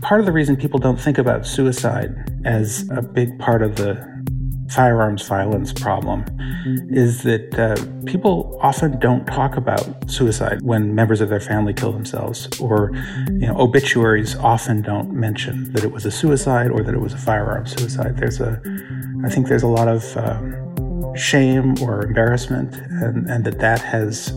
Part 0.01 0.21
of 0.21 0.27
the 0.27 0.33
reason 0.33 0.57
people 0.57 0.79
don't 0.79 1.01
think 1.01 1.19
about 1.19 1.47
suicide 1.47 2.15
as 2.45 2.89
a 2.91 3.03
big 3.03 3.39
part 3.39 3.63
of 3.63 3.77
the 3.77 4.18
firearms 4.71 5.27
violence 5.27 5.73
problem 5.73 6.25
is 6.91 7.23
that 7.23 7.59
uh, 7.59 7.77
people 8.05 8.59
often 8.63 8.99
don't 8.99 9.27
talk 9.27 9.57
about 9.57 10.11
suicide 10.11 10.63
when 10.63 10.95
members 10.95 11.21
of 11.21 11.29
their 11.29 11.41
family 11.41 11.73
kill 11.73 11.93
themselves, 11.93 12.49
or 12.61 12.91
you 13.29 13.47
know, 13.47 13.57
obituaries 13.59 14.37
often 14.37 14.83
don't 14.83 15.13
mention 15.13 15.73
that 15.73 15.85
it 15.85 15.93
was 15.93 16.05
a 16.05 16.11
suicide 16.11 16.71
or 16.71 16.83
that 16.83 16.95
it 16.95 17.01
was 17.01 17.15
a 17.15 17.19
firearm 17.19 17.67
suicide. 17.67 18.17
There's 18.19 18.41
a, 18.41 18.61
I 19.25 19.29
think 19.31 19.49
there's 19.49 19.63
a 19.63 19.69
lot 19.69 19.89
of 19.89 20.17
um, 20.17 21.15
shame 21.17 21.75
or 21.83 22.05
embarrassment, 22.05 22.77
and, 22.77 23.27
and 23.29 23.45
that 23.45 23.59
that 23.61 23.81
has 23.81 24.33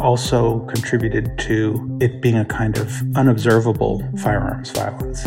also 0.00 0.60
contributed 0.66 1.38
to 1.38 1.98
it 2.00 2.20
being 2.20 2.36
a 2.36 2.44
kind 2.44 2.78
of 2.78 3.02
unobservable 3.16 4.02
firearms 4.18 4.70
violence. 4.70 5.26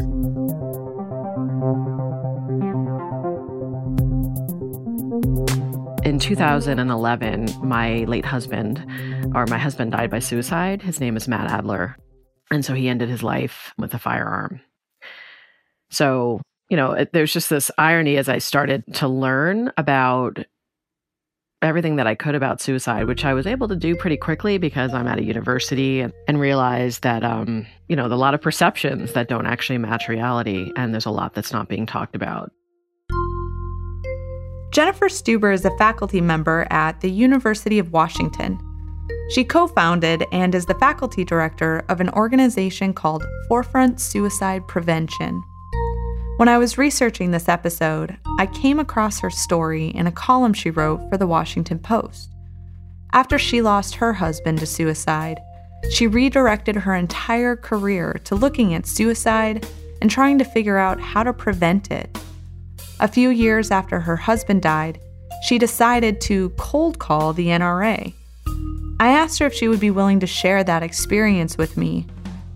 In 6.09 6.17
2011, 6.17 7.47
my 7.61 8.03
late 8.05 8.25
husband, 8.25 8.83
or 9.35 9.45
my 9.45 9.59
husband 9.59 9.91
died 9.91 10.09
by 10.09 10.17
suicide. 10.17 10.81
His 10.81 10.99
name 10.99 11.15
is 11.15 11.27
Matt 11.27 11.51
Adler. 11.51 11.95
And 12.49 12.65
so 12.65 12.73
he 12.73 12.89
ended 12.89 13.09
his 13.09 13.21
life 13.21 13.75
with 13.77 13.93
a 13.93 13.99
firearm. 13.99 14.59
So, 15.91 16.41
you 16.67 16.77
know, 16.77 17.05
there's 17.13 17.31
just 17.31 17.51
this 17.51 17.69
irony 17.77 18.17
as 18.17 18.27
I 18.27 18.39
started 18.39 18.83
to 18.95 19.07
learn 19.07 19.71
about 19.77 20.39
everything 21.61 21.97
that 21.97 22.07
I 22.07 22.15
could 22.15 22.33
about 22.33 22.59
suicide, 22.59 23.05
which 23.05 23.23
I 23.23 23.35
was 23.35 23.45
able 23.45 23.67
to 23.67 23.75
do 23.75 23.95
pretty 23.95 24.17
quickly 24.17 24.57
because 24.57 24.95
I'm 24.95 25.07
at 25.07 25.19
a 25.19 25.23
university 25.23 25.99
and, 25.99 26.11
and 26.27 26.39
realized 26.39 27.03
that, 27.03 27.23
um, 27.23 27.67
you 27.87 27.95
know, 27.95 28.07
a 28.07 28.07
lot 28.07 28.33
of 28.33 28.41
perceptions 28.41 29.13
that 29.13 29.27
don't 29.27 29.45
actually 29.45 29.77
match 29.77 30.09
reality. 30.09 30.71
And 30.75 30.91
there's 30.91 31.05
a 31.05 31.11
lot 31.11 31.35
that's 31.35 31.53
not 31.53 31.69
being 31.69 31.85
talked 31.85 32.15
about. 32.15 32.51
Jennifer 34.71 35.07
Stuber 35.09 35.51
is 35.51 35.65
a 35.65 35.75
faculty 35.77 36.21
member 36.21 36.67
at 36.69 37.01
the 37.01 37.09
University 37.09 37.79
of 37.79 37.91
Washington. 37.91 38.59
She 39.31 39.43
co 39.43 39.65
founded 39.65 40.25
and 40.31 40.53
is 40.53 40.67
the 40.67 40.75
faculty 40.75 41.23
director 41.25 41.83
of 41.89 41.99
an 41.99 42.09
organization 42.11 42.93
called 42.93 43.25
Forefront 43.47 43.99
Suicide 43.99 44.67
Prevention. 44.67 45.43
When 46.37 46.47
I 46.47 46.59
was 46.59 46.77
researching 46.77 47.31
this 47.31 47.49
episode, 47.49 48.15
I 48.37 48.45
came 48.45 48.79
across 48.79 49.19
her 49.21 49.31
story 49.31 49.87
in 49.87 50.05
a 50.05 50.11
column 50.11 50.53
she 50.53 50.69
wrote 50.69 51.09
for 51.09 51.17
the 51.17 51.27
Washington 51.27 51.79
Post. 51.79 52.31
After 53.11 53.39
she 53.39 53.63
lost 53.63 53.95
her 53.95 54.13
husband 54.13 54.59
to 54.59 54.67
suicide, 54.67 55.39
she 55.89 56.05
redirected 56.05 56.75
her 56.75 56.93
entire 56.93 57.55
career 57.55 58.21
to 58.25 58.35
looking 58.35 58.75
at 58.75 58.85
suicide 58.85 59.67
and 59.99 60.11
trying 60.11 60.37
to 60.37 60.45
figure 60.45 60.77
out 60.77 61.01
how 61.01 61.23
to 61.23 61.33
prevent 61.33 61.89
it 61.89 62.15
a 62.99 63.07
few 63.07 63.29
years 63.29 63.71
after 63.71 63.99
her 63.99 64.15
husband 64.15 64.61
died, 64.61 64.99
she 65.43 65.57
decided 65.57 66.19
to 66.21 66.49
cold 66.51 66.99
call 66.99 67.33
the 67.33 67.47
NRA. 67.47 68.13
I 68.99 69.09
asked 69.09 69.39
her 69.39 69.45
if 69.45 69.53
she 69.53 69.67
would 69.67 69.79
be 69.79 69.91
willing 69.91 70.19
to 70.19 70.27
share 70.27 70.63
that 70.63 70.83
experience 70.83 71.57
with 71.57 71.77
me. 71.77 72.05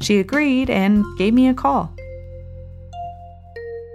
She 0.01 0.19
agreed 0.19 0.69
and 0.69 1.05
gave 1.17 1.33
me 1.33 1.47
a 1.47 1.53
call. 1.53 1.93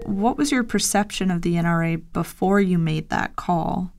What 0.07 0.39
was 0.39 0.51
your 0.51 0.65
perception 0.65 1.31
of 1.31 1.43
the 1.43 1.55
NRA 1.55 2.03
before 2.15 2.61
you 2.61 2.79
made 2.79 3.11
that 3.11 3.37
call? 3.37 3.93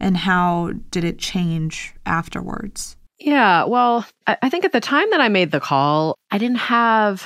And 0.00 0.16
how 0.16 0.72
did 0.90 1.04
it 1.04 1.20
change 1.20 1.94
afterwards? 2.04 2.96
Yeah, 3.20 3.64
well, 3.64 4.04
I 4.26 4.48
think 4.48 4.64
at 4.64 4.72
the 4.72 4.80
time 4.80 5.08
that 5.10 5.20
I 5.20 5.28
made 5.28 5.52
the 5.52 5.60
call, 5.60 6.16
I 6.32 6.38
didn't 6.38 6.56
have 6.56 7.24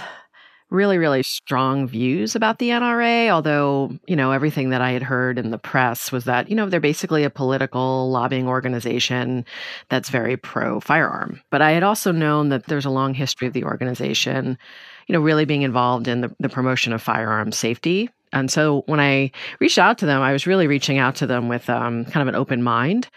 really, 0.71 0.99
really 0.99 1.23
strong 1.23 1.87
views 1.87 2.35
about 2.35 2.59
the 2.59 2.71
NRA, 2.71 3.31
although, 3.31 3.93
you 4.07 4.17
know, 4.17 4.33
everything 4.33 4.71
that 4.71 4.81
I 4.81 4.91
had 4.91 5.03
heard 5.03 5.39
in 5.39 5.51
the 5.51 5.59
press 5.59 6.11
was 6.11 6.25
that, 6.25 6.49
you 6.51 6.57
know, 6.57 6.69
they're 6.69 6.81
basically 6.81 7.23
a 7.23 7.31
political 7.31 8.11
lobbying 8.11 8.49
organization 8.49 9.45
that's 9.91 10.09
very 10.09 10.37
pro 10.37 10.81
firearm. 10.81 11.41
But 11.51 11.63
I 11.63 11.71
had 11.71 11.85
also 11.85 12.11
known 12.11 12.49
that 12.49 12.67
there's 12.67 12.85
a 12.85 12.91
long 12.91 13.15
history 13.15 13.47
of 13.47 13.55
the 13.55 13.65
organization, 13.65 14.59
you 15.07 15.13
know, 15.13 15.21
really 15.21 15.45
being 15.45 15.63
involved 15.63 16.09
in 16.09 16.23
the, 16.23 16.35
the 16.41 16.49
promotion 16.49 16.93
of 16.93 17.01
firearm 17.01 17.53
safety. 17.53 18.11
And 18.33 18.51
so 18.51 18.83
when 18.87 18.99
I 18.99 19.31
reached 19.61 19.79
out 19.79 19.99
to 19.99 20.07
them, 20.07 20.21
I 20.21 20.33
was 20.33 20.49
really 20.49 20.67
reaching 20.67 20.99
out 20.99 21.15
to 21.17 21.29
them 21.29 21.49
with 21.49 21.71
um, 21.71 22.05
kind 22.07 22.23
of 22.23 22.29
an 22.29 22.35
open 22.35 22.63
mind 22.63 23.09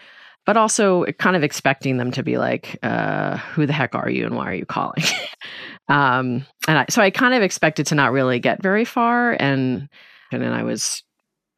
but 0.46 0.56
also 0.56 1.04
kind 1.18 1.36
of 1.36 1.42
expecting 1.42 1.96
them 1.96 2.10
to 2.12 2.22
be 2.22 2.38
like, 2.38 2.78
uh, 2.82 3.36
"Who 3.38 3.66
the 3.66 3.72
heck 3.72 3.94
are 3.94 4.10
you, 4.10 4.26
and 4.26 4.36
why 4.36 4.50
are 4.50 4.54
you 4.54 4.66
calling?" 4.66 5.04
Um, 5.88 6.46
and 6.68 6.78
I, 6.78 6.86
so 6.88 7.02
I 7.02 7.10
kind 7.10 7.34
of 7.34 7.42
expected 7.42 7.84
to 7.88 7.96
not 7.96 8.12
really 8.12 8.38
get 8.38 8.62
very 8.62 8.84
far, 8.84 9.36
and 9.40 9.88
and 10.30 10.40
then 10.40 10.52
I 10.52 10.62
was 10.62 11.02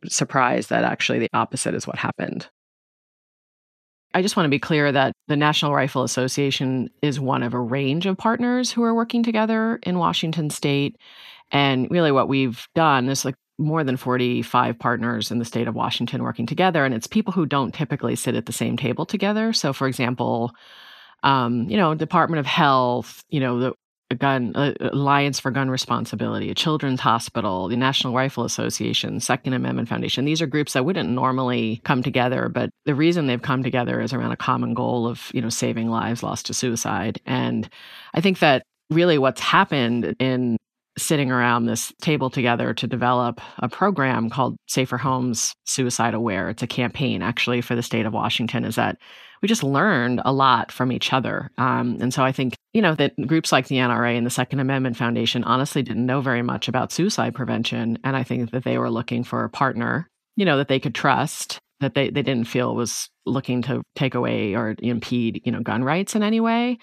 surprised 0.06 0.70
that 0.70 0.84
actually 0.84 1.18
the 1.18 1.28
opposite 1.34 1.74
is 1.74 1.86
what 1.86 1.98
happened. 1.98 2.48
I 4.14 4.22
just 4.22 4.36
want 4.36 4.46
to 4.46 4.50
be 4.50 4.58
clear 4.58 4.92
that 4.92 5.12
the 5.28 5.36
National 5.36 5.74
Rifle 5.74 6.02
Association 6.02 6.90
is 7.02 7.20
one 7.20 7.42
of 7.42 7.54
a 7.54 7.60
range 7.60 8.06
of 8.06 8.18
partners 8.18 8.70
who 8.70 8.82
are 8.82 8.94
working 8.94 9.22
together 9.22 9.78
in 9.84 9.98
Washington 9.98 10.50
state. 10.50 10.96
And 11.50 11.90
really, 11.90 12.12
what 12.12 12.28
we've 12.28 12.66
done 12.74 13.08
is 13.08 13.24
like 13.24 13.34
more 13.58 13.84
than 13.84 13.96
45 13.96 14.78
partners 14.78 15.30
in 15.30 15.38
the 15.38 15.44
state 15.44 15.68
of 15.68 15.74
Washington 15.74 16.22
working 16.22 16.46
together. 16.46 16.84
And 16.84 16.94
it's 16.94 17.06
people 17.06 17.32
who 17.32 17.46
don't 17.46 17.74
typically 17.74 18.16
sit 18.16 18.34
at 18.34 18.46
the 18.46 18.52
same 18.52 18.76
table 18.76 19.06
together. 19.06 19.52
So, 19.52 19.72
for 19.72 19.86
example, 19.86 20.52
um, 21.22 21.68
you 21.68 21.76
know, 21.76 21.94
Department 21.94 22.40
of 22.40 22.46
Health, 22.46 23.22
you 23.28 23.40
know, 23.40 23.58
the 23.60 23.74
gun 24.14 24.52
a 24.54 24.74
alliance 24.92 25.40
for 25.40 25.50
gun 25.50 25.70
responsibility 25.70 26.50
a 26.50 26.54
children's 26.54 27.00
hospital 27.00 27.68
the 27.68 27.76
national 27.76 28.12
rifle 28.12 28.44
association 28.44 29.20
second 29.20 29.52
amendment 29.54 29.88
foundation 29.88 30.24
these 30.24 30.42
are 30.42 30.46
groups 30.46 30.74
that 30.74 30.84
wouldn't 30.84 31.08
normally 31.08 31.80
come 31.84 32.02
together 32.02 32.48
but 32.48 32.70
the 32.84 32.94
reason 32.94 33.26
they've 33.26 33.42
come 33.42 33.62
together 33.62 34.00
is 34.00 34.12
around 34.12 34.32
a 34.32 34.36
common 34.36 34.74
goal 34.74 35.06
of 35.06 35.30
you 35.32 35.40
know 35.40 35.48
saving 35.48 35.88
lives 35.88 36.22
lost 36.22 36.46
to 36.46 36.54
suicide 36.54 37.20
and 37.26 37.68
i 38.14 38.20
think 38.20 38.38
that 38.40 38.62
really 38.90 39.18
what's 39.18 39.40
happened 39.40 40.14
in 40.18 40.56
sitting 40.98 41.30
around 41.30 41.66
this 41.66 41.92
table 42.02 42.30
together 42.30 42.74
to 42.74 42.86
develop 42.86 43.40
a 43.58 43.68
program 43.68 44.28
called 44.28 44.56
safer 44.68 44.98
homes 44.98 45.54
suicide 45.64 46.14
aware 46.14 46.50
it's 46.50 46.62
a 46.62 46.66
campaign 46.66 47.22
actually 47.22 47.60
for 47.60 47.74
the 47.74 47.82
state 47.82 48.04
of 48.04 48.12
washington 48.12 48.64
is 48.64 48.76
that 48.76 48.98
we 49.42 49.48
just 49.48 49.64
learned 49.64 50.22
a 50.24 50.32
lot 50.32 50.70
from 50.70 50.92
each 50.92 51.12
other. 51.12 51.50
Um, 51.58 51.98
and 52.00 52.14
so 52.14 52.22
I 52.22 52.30
think, 52.30 52.54
you 52.72 52.80
know, 52.80 52.94
that 52.94 53.14
groups 53.26 53.50
like 53.50 53.66
the 53.66 53.76
NRA 53.76 54.16
and 54.16 54.24
the 54.24 54.30
Second 54.30 54.60
Amendment 54.60 54.96
Foundation 54.96 55.42
honestly 55.42 55.82
didn't 55.82 56.06
know 56.06 56.20
very 56.20 56.42
much 56.42 56.68
about 56.68 56.92
suicide 56.92 57.34
prevention. 57.34 57.98
And 58.04 58.16
I 58.16 58.22
think 58.22 58.52
that 58.52 58.62
they 58.62 58.78
were 58.78 58.90
looking 58.90 59.24
for 59.24 59.42
a 59.42 59.50
partner, 59.50 60.08
you 60.36 60.44
know, 60.44 60.56
that 60.58 60.68
they 60.68 60.78
could 60.78 60.94
trust, 60.94 61.58
that 61.80 61.94
they, 61.94 62.08
they 62.08 62.22
didn't 62.22 62.46
feel 62.46 62.74
was 62.76 63.08
looking 63.26 63.62
to 63.62 63.82
take 63.96 64.14
away 64.14 64.54
or 64.54 64.76
impede, 64.78 65.42
you 65.44 65.50
know, 65.50 65.60
gun 65.60 65.82
rights 65.82 66.14
in 66.14 66.22
any 66.22 66.38
way. 66.38 66.78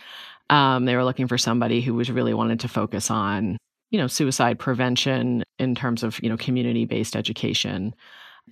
Um, 0.50 0.84
they 0.84 0.96
were 0.96 1.06
looking 1.06 1.28
for 1.28 1.38
somebody 1.38 1.80
who 1.80 1.94
was 1.94 2.12
really 2.12 2.34
wanted 2.34 2.60
to 2.62 2.68
focus 2.68 3.10
on, 3.10 3.58
you 3.92 3.98
know, 3.98 4.08
suicide 4.08 4.60
prevention 4.60 5.44
in 5.58 5.76
terms 5.76 6.04
of, 6.04 6.22
you 6.22 6.30
know, 6.30 6.38
community 6.38 6.86
based 6.86 7.16
education. 7.16 7.94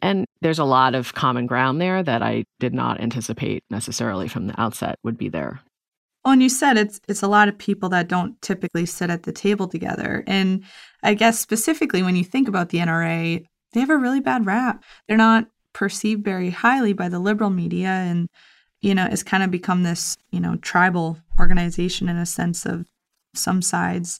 And 0.02 0.26
there's 0.42 0.60
a 0.60 0.64
lot 0.64 0.96
of 0.96 1.14
common 1.14 1.48
ground 1.48 1.82
there 1.82 2.04
that 2.04 2.22
I 2.22 2.46
did 2.60 2.74
not 2.74 3.00
anticipate 3.02 3.64
necessarily 3.70 4.28
from 4.28 4.48
the 4.48 4.60
outset 4.60 5.00
would 5.04 5.18
be 5.18 5.30
there. 5.30 5.60
Well, 6.24 6.34
and 6.34 6.44
you 6.44 6.50
said 6.50 6.78
it's 6.78 7.00
it's 7.08 7.24
a 7.24 7.28
lot 7.28 7.48
of 7.48 7.58
people 7.58 7.90
that 7.90 8.10
don't 8.10 8.40
typically 8.42 8.86
sit 8.86 9.10
at 9.10 9.24
the 9.24 9.32
table 9.32 9.68
together. 9.68 10.24
And 10.28 10.64
I 11.02 11.14
guess 11.14 11.40
specifically 11.40 12.04
when 12.04 12.16
you 12.16 12.24
think 12.24 12.48
about 12.48 12.70
the 12.70 12.80
NRA, 12.80 13.46
they 13.72 13.80
have 13.80 13.90
a 13.90 13.98
really 13.98 14.20
bad 14.20 14.46
rap. 14.46 14.84
They're 15.08 15.18
not 15.18 15.48
perceived 15.74 16.24
very 16.24 16.50
highly 16.50 16.94
by 16.94 17.08
the 17.08 17.20
liberal 17.20 17.50
media 17.50 17.90
and 17.90 18.28
you 18.82 18.94
know, 18.94 19.08
it's 19.10 19.24
kind 19.24 19.42
of 19.42 19.50
become 19.50 19.84
this, 19.84 20.18
you 20.32 20.40
know, 20.40 20.56
tribal 20.58 21.18
organization 21.40 22.10
in 22.10 22.18
a 22.18 22.26
sense 22.26 22.66
of 22.66 22.86
some 23.34 23.62
sides 23.62 24.20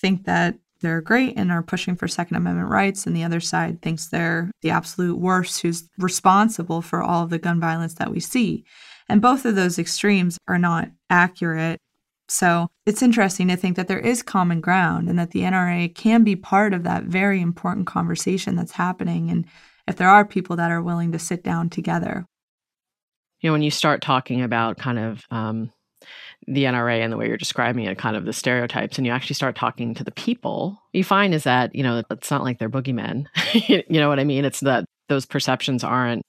think 0.00 0.24
that 0.24 0.56
they're 0.80 1.00
great 1.00 1.34
and 1.36 1.50
are 1.50 1.62
pushing 1.62 1.96
for 1.96 2.06
Second 2.06 2.36
Amendment 2.36 2.70
rights, 2.70 3.06
and 3.06 3.16
the 3.16 3.24
other 3.24 3.40
side 3.40 3.82
thinks 3.82 4.06
they're 4.06 4.50
the 4.62 4.70
absolute 4.70 5.18
worst 5.18 5.60
who's 5.60 5.88
responsible 5.98 6.82
for 6.82 7.02
all 7.02 7.24
of 7.24 7.30
the 7.30 7.38
gun 7.38 7.60
violence 7.60 7.94
that 7.94 8.10
we 8.10 8.20
see. 8.20 8.64
And 9.08 9.20
both 9.20 9.44
of 9.44 9.56
those 9.56 9.78
extremes 9.78 10.38
are 10.46 10.58
not 10.58 10.90
accurate. 11.10 11.80
So 12.28 12.68
it's 12.86 13.02
interesting 13.02 13.48
to 13.48 13.56
think 13.56 13.76
that 13.76 13.88
there 13.88 13.98
is 13.98 14.22
common 14.22 14.60
ground 14.60 15.08
and 15.08 15.18
that 15.18 15.30
the 15.30 15.40
NRA 15.40 15.94
can 15.94 16.24
be 16.24 16.36
part 16.36 16.74
of 16.74 16.84
that 16.84 17.04
very 17.04 17.40
important 17.40 17.86
conversation 17.86 18.54
that's 18.54 18.72
happening. 18.72 19.30
And 19.30 19.46
if 19.86 19.96
there 19.96 20.08
are 20.08 20.24
people 20.24 20.54
that 20.56 20.70
are 20.70 20.82
willing 20.82 21.12
to 21.12 21.18
sit 21.18 21.42
down 21.42 21.70
together. 21.70 22.26
You 23.40 23.48
know, 23.48 23.52
when 23.52 23.62
you 23.62 23.70
start 23.70 24.02
talking 24.02 24.42
about 24.42 24.76
kind 24.76 24.98
of 24.98 25.24
um, 25.30 25.72
the 26.48 26.64
NRA 26.64 27.00
and 27.00 27.12
the 27.12 27.16
way 27.16 27.28
you're 27.28 27.36
describing 27.36 27.84
it, 27.84 27.98
kind 27.98 28.16
of 28.16 28.24
the 28.24 28.32
stereotypes, 28.32 28.96
and 28.96 29.06
you 29.06 29.12
actually 29.12 29.34
start 29.34 29.54
talking 29.54 29.94
to 29.94 30.04
the 30.04 30.10
people, 30.10 30.80
you 30.92 31.04
find 31.04 31.34
is 31.34 31.44
that, 31.44 31.74
you 31.74 31.82
know, 31.82 32.02
it's 32.10 32.30
not 32.30 32.42
like 32.42 32.58
they're 32.58 32.70
boogeymen. 32.70 33.26
you 33.68 34.00
know 34.00 34.08
what 34.08 34.18
I 34.18 34.24
mean? 34.24 34.44
It's 34.44 34.60
that 34.60 34.84
those 35.08 35.26
perceptions 35.26 35.84
aren't 35.84 36.22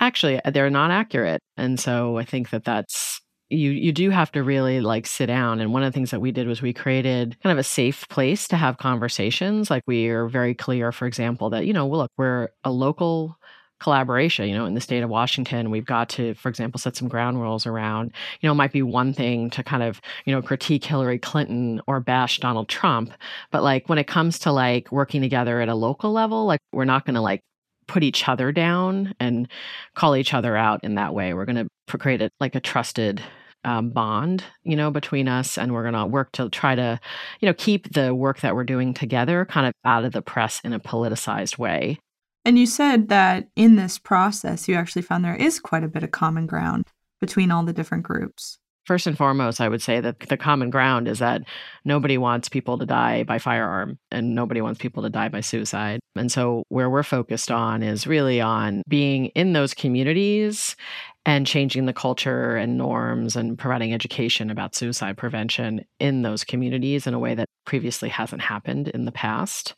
actually, 0.00 0.40
they're 0.52 0.70
not 0.70 0.90
accurate. 0.90 1.40
And 1.56 1.78
so 1.78 2.18
I 2.18 2.24
think 2.24 2.50
that 2.50 2.64
that's, 2.64 3.20
you 3.48 3.70
you 3.70 3.92
do 3.92 4.10
have 4.10 4.32
to 4.32 4.42
really 4.42 4.80
like 4.80 5.06
sit 5.06 5.26
down 5.26 5.60
and 5.60 5.72
one 5.72 5.84
of 5.84 5.92
the 5.92 5.96
things 5.96 6.10
that 6.10 6.20
we 6.20 6.32
did 6.32 6.48
was 6.48 6.62
we 6.62 6.72
created 6.72 7.36
kind 7.44 7.52
of 7.52 7.58
a 7.58 7.62
safe 7.62 8.08
place 8.08 8.48
to 8.48 8.56
have 8.56 8.78
conversations 8.78 9.70
like 9.70 9.84
we 9.86 10.08
are 10.08 10.26
very 10.26 10.52
clear 10.52 10.90
for 10.90 11.06
example 11.06 11.48
that 11.50 11.64
you 11.64 11.72
know 11.72 11.86
well, 11.86 12.00
look 12.00 12.10
we're 12.18 12.48
a 12.64 12.72
local 12.72 13.38
collaboration. 13.80 14.48
You 14.48 14.54
know, 14.56 14.66
in 14.66 14.74
the 14.74 14.80
state 14.80 15.02
of 15.02 15.10
Washington, 15.10 15.70
we've 15.70 15.84
got 15.84 16.08
to, 16.10 16.34
for 16.34 16.48
example, 16.48 16.78
set 16.78 16.96
some 16.96 17.08
ground 17.08 17.40
rules 17.40 17.66
around, 17.66 18.12
you 18.40 18.46
know, 18.46 18.52
it 18.52 18.56
might 18.56 18.72
be 18.72 18.82
one 18.82 19.12
thing 19.12 19.50
to 19.50 19.62
kind 19.62 19.82
of, 19.82 20.00
you 20.24 20.34
know, 20.34 20.42
critique 20.42 20.84
Hillary 20.84 21.18
Clinton 21.18 21.80
or 21.86 22.00
bash 22.00 22.38
Donald 22.38 22.68
Trump. 22.68 23.12
But 23.50 23.62
like 23.62 23.88
when 23.88 23.98
it 23.98 24.06
comes 24.06 24.38
to 24.40 24.52
like 24.52 24.90
working 24.90 25.20
together 25.22 25.60
at 25.60 25.68
a 25.68 25.74
local 25.74 26.12
level, 26.12 26.46
like 26.46 26.60
we're 26.72 26.84
not 26.84 27.04
going 27.04 27.14
to 27.14 27.20
like 27.20 27.40
put 27.86 28.02
each 28.02 28.28
other 28.28 28.52
down 28.52 29.14
and 29.20 29.48
call 29.94 30.16
each 30.16 30.34
other 30.34 30.56
out 30.56 30.82
in 30.82 30.96
that 30.96 31.14
way. 31.14 31.34
We're 31.34 31.44
going 31.44 31.68
to 31.88 31.98
create 31.98 32.22
a, 32.22 32.30
like 32.40 32.54
a 32.54 32.60
trusted 32.60 33.22
um, 33.64 33.90
bond, 33.90 34.44
you 34.62 34.76
know, 34.76 34.90
between 34.90 35.28
us, 35.28 35.58
and 35.58 35.72
we're 35.72 35.82
going 35.82 35.94
to 35.94 36.06
work 36.06 36.30
to 36.32 36.48
try 36.48 36.74
to, 36.74 37.00
you 37.40 37.46
know, 37.46 37.54
keep 37.54 37.92
the 37.92 38.14
work 38.14 38.40
that 38.40 38.54
we're 38.54 38.64
doing 38.64 38.94
together 38.94 39.44
kind 39.44 39.66
of 39.66 39.72
out 39.84 40.04
of 40.04 40.12
the 40.12 40.22
press 40.22 40.60
in 40.64 40.72
a 40.72 40.80
politicized 40.80 41.58
way. 41.58 41.98
And 42.46 42.56
you 42.60 42.66
said 42.66 43.08
that 43.08 43.48
in 43.56 43.74
this 43.74 43.98
process, 43.98 44.68
you 44.68 44.76
actually 44.76 45.02
found 45.02 45.24
there 45.24 45.34
is 45.34 45.58
quite 45.58 45.82
a 45.82 45.88
bit 45.88 46.04
of 46.04 46.12
common 46.12 46.46
ground 46.46 46.86
between 47.20 47.50
all 47.50 47.64
the 47.64 47.72
different 47.72 48.04
groups. 48.04 48.56
First 48.84 49.08
and 49.08 49.18
foremost, 49.18 49.60
I 49.60 49.68
would 49.68 49.82
say 49.82 49.98
that 49.98 50.20
the 50.20 50.36
common 50.36 50.70
ground 50.70 51.08
is 51.08 51.18
that 51.18 51.42
nobody 51.84 52.16
wants 52.16 52.48
people 52.48 52.78
to 52.78 52.86
die 52.86 53.24
by 53.24 53.40
firearm 53.40 53.98
and 54.12 54.32
nobody 54.36 54.60
wants 54.60 54.80
people 54.80 55.02
to 55.02 55.10
die 55.10 55.28
by 55.28 55.40
suicide. 55.40 55.98
And 56.14 56.30
so, 56.30 56.62
where 56.68 56.88
we're 56.88 57.02
focused 57.02 57.50
on 57.50 57.82
is 57.82 58.06
really 58.06 58.40
on 58.40 58.84
being 58.86 59.26
in 59.34 59.52
those 59.52 59.74
communities 59.74 60.76
and 61.24 61.48
changing 61.48 61.86
the 61.86 61.92
culture 61.92 62.54
and 62.54 62.78
norms 62.78 63.34
and 63.34 63.58
providing 63.58 63.92
education 63.92 64.50
about 64.50 64.76
suicide 64.76 65.16
prevention 65.16 65.84
in 65.98 66.22
those 66.22 66.44
communities 66.44 67.08
in 67.08 67.14
a 67.14 67.18
way 67.18 67.34
that 67.34 67.48
previously 67.64 68.08
hasn't 68.08 68.40
happened 68.40 68.86
in 68.86 69.04
the 69.04 69.10
past. 69.10 69.74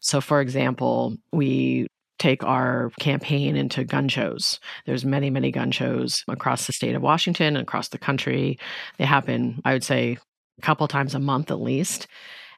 So, 0.00 0.20
for 0.20 0.42
example, 0.42 1.16
we 1.32 1.86
take 2.20 2.44
our 2.44 2.92
campaign 3.00 3.56
into 3.56 3.82
gun 3.82 4.08
shows. 4.08 4.60
There's 4.86 5.04
many, 5.04 5.30
many 5.30 5.50
gun 5.50 5.72
shows 5.72 6.22
across 6.28 6.66
the 6.66 6.72
state 6.72 6.94
of 6.94 7.02
Washington 7.02 7.56
and 7.56 7.66
across 7.66 7.88
the 7.88 7.98
country. 7.98 8.58
They 8.98 9.06
happen, 9.06 9.60
I 9.64 9.72
would 9.72 9.82
say, 9.82 10.18
a 10.58 10.62
couple 10.62 10.86
times 10.86 11.14
a 11.14 11.18
month 11.18 11.50
at 11.50 11.60
least. 11.60 12.06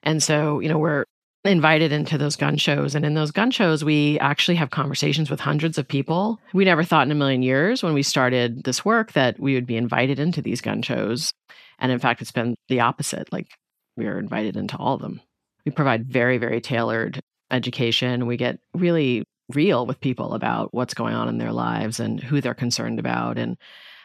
And 0.03 0.22
so, 0.22 0.59
you 0.61 0.68
know, 0.68 0.79
we're 0.79 1.05
invited 1.44 1.92
into 1.92 2.18
those 2.18 2.37
gun 2.37 2.57
shows. 2.57 2.94
And 2.94 3.05
in 3.05 3.14
those 3.14 3.31
gun 3.31 3.51
shows, 3.51 3.85
we 3.85 4.18
actually 4.18 4.57
have 4.57 4.70
conversations 4.70 5.31
with 5.31 5.40
hundreds 5.40 5.79
of 5.79 5.88
people. 5.88 6.40
We 6.53 6.64
never 6.64 6.85
thought 6.85 7.07
in 7.07 7.12
a 7.12 7.16
million 7.16 7.42
years 7.42 7.83
when 7.83 7.94
we 7.94 8.03
started 8.03 8.64
this 8.64 8.85
work 8.85 9.12
that 9.12 9.38
we 9.40 9.55
would 9.55 9.66
be 9.66 9.77
invited 9.77 10.18
into 10.18 10.42
these 10.42 10.61
gun 10.61 10.83
shows. 10.83 11.33
And 11.79 11.90
in 11.90 11.98
fact, 11.98 12.20
it's 12.20 12.33
been 12.33 12.55
the 12.68 12.81
opposite. 12.81 13.33
Like 13.33 13.48
we 13.96 14.07
are 14.07 14.18
invited 14.18 14.57
into 14.57 14.77
all 14.77 14.94
of 14.94 15.01
them. 15.01 15.20
We 15.64 15.72
provide 15.72 16.07
very, 16.07 16.38
very 16.38 16.61
tailored 16.61 17.20
education. 17.51 18.27
We 18.27 18.37
get 18.37 18.59
really 18.75 19.25
real 19.48 19.87
with 19.87 20.00
people 20.00 20.35
about 20.35 20.72
what's 20.72 20.94
going 20.94 21.14
on 21.14 21.28
in 21.28 21.38
their 21.38 21.52
lives 21.52 22.00
and 22.00 22.20
who 22.20 22.40
they're 22.40 22.55
concerned 22.55 22.98
about 22.98 23.38
and 23.38 23.57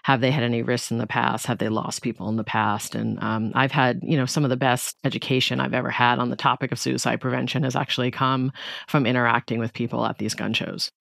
have 0.03 0.21
they 0.21 0.31
had 0.31 0.43
any 0.43 0.61
risks 0.61 0.89
in 0.89 0.99
the 0.99 1.07
past? 1.07 1.47
Have 1.47 1.57
they 1.57 1.67
lost 1.67 2.01
people 2.01 2.29
in 2.29 2.37
the 2.37 2.43
past? 2.43 2.95
And 2.95 3.21
um, 3.21 3.51
i've 3.55 3.71
had 3.71 3.99
you 4.03 4.15
know 4.17 4.25
some 4.25 4.43
of 4.45 4.49
the 4.49 4.57
best 4.57 4.95
education 5.03 5.59
i've 5.59 5.73
ever 5.73 5.89
had 5.89 6.19
on 6.19 6.29
the 6.29 6.35
topic 6.35 6.71
of 6.71 6.79
suicide 6.79 7.19
prevention 7.19 7.63
has 7.63 7.75
actually 7.75 8.11
come 8.11 8.51
from 8.87 9.05
interacting 9.05 9.59
with 9.59 9.73
people 9.73 10.05
at 10.05 10.17
these 10.17 10.33
gun 10.33 10.53
shows 10.53 10.91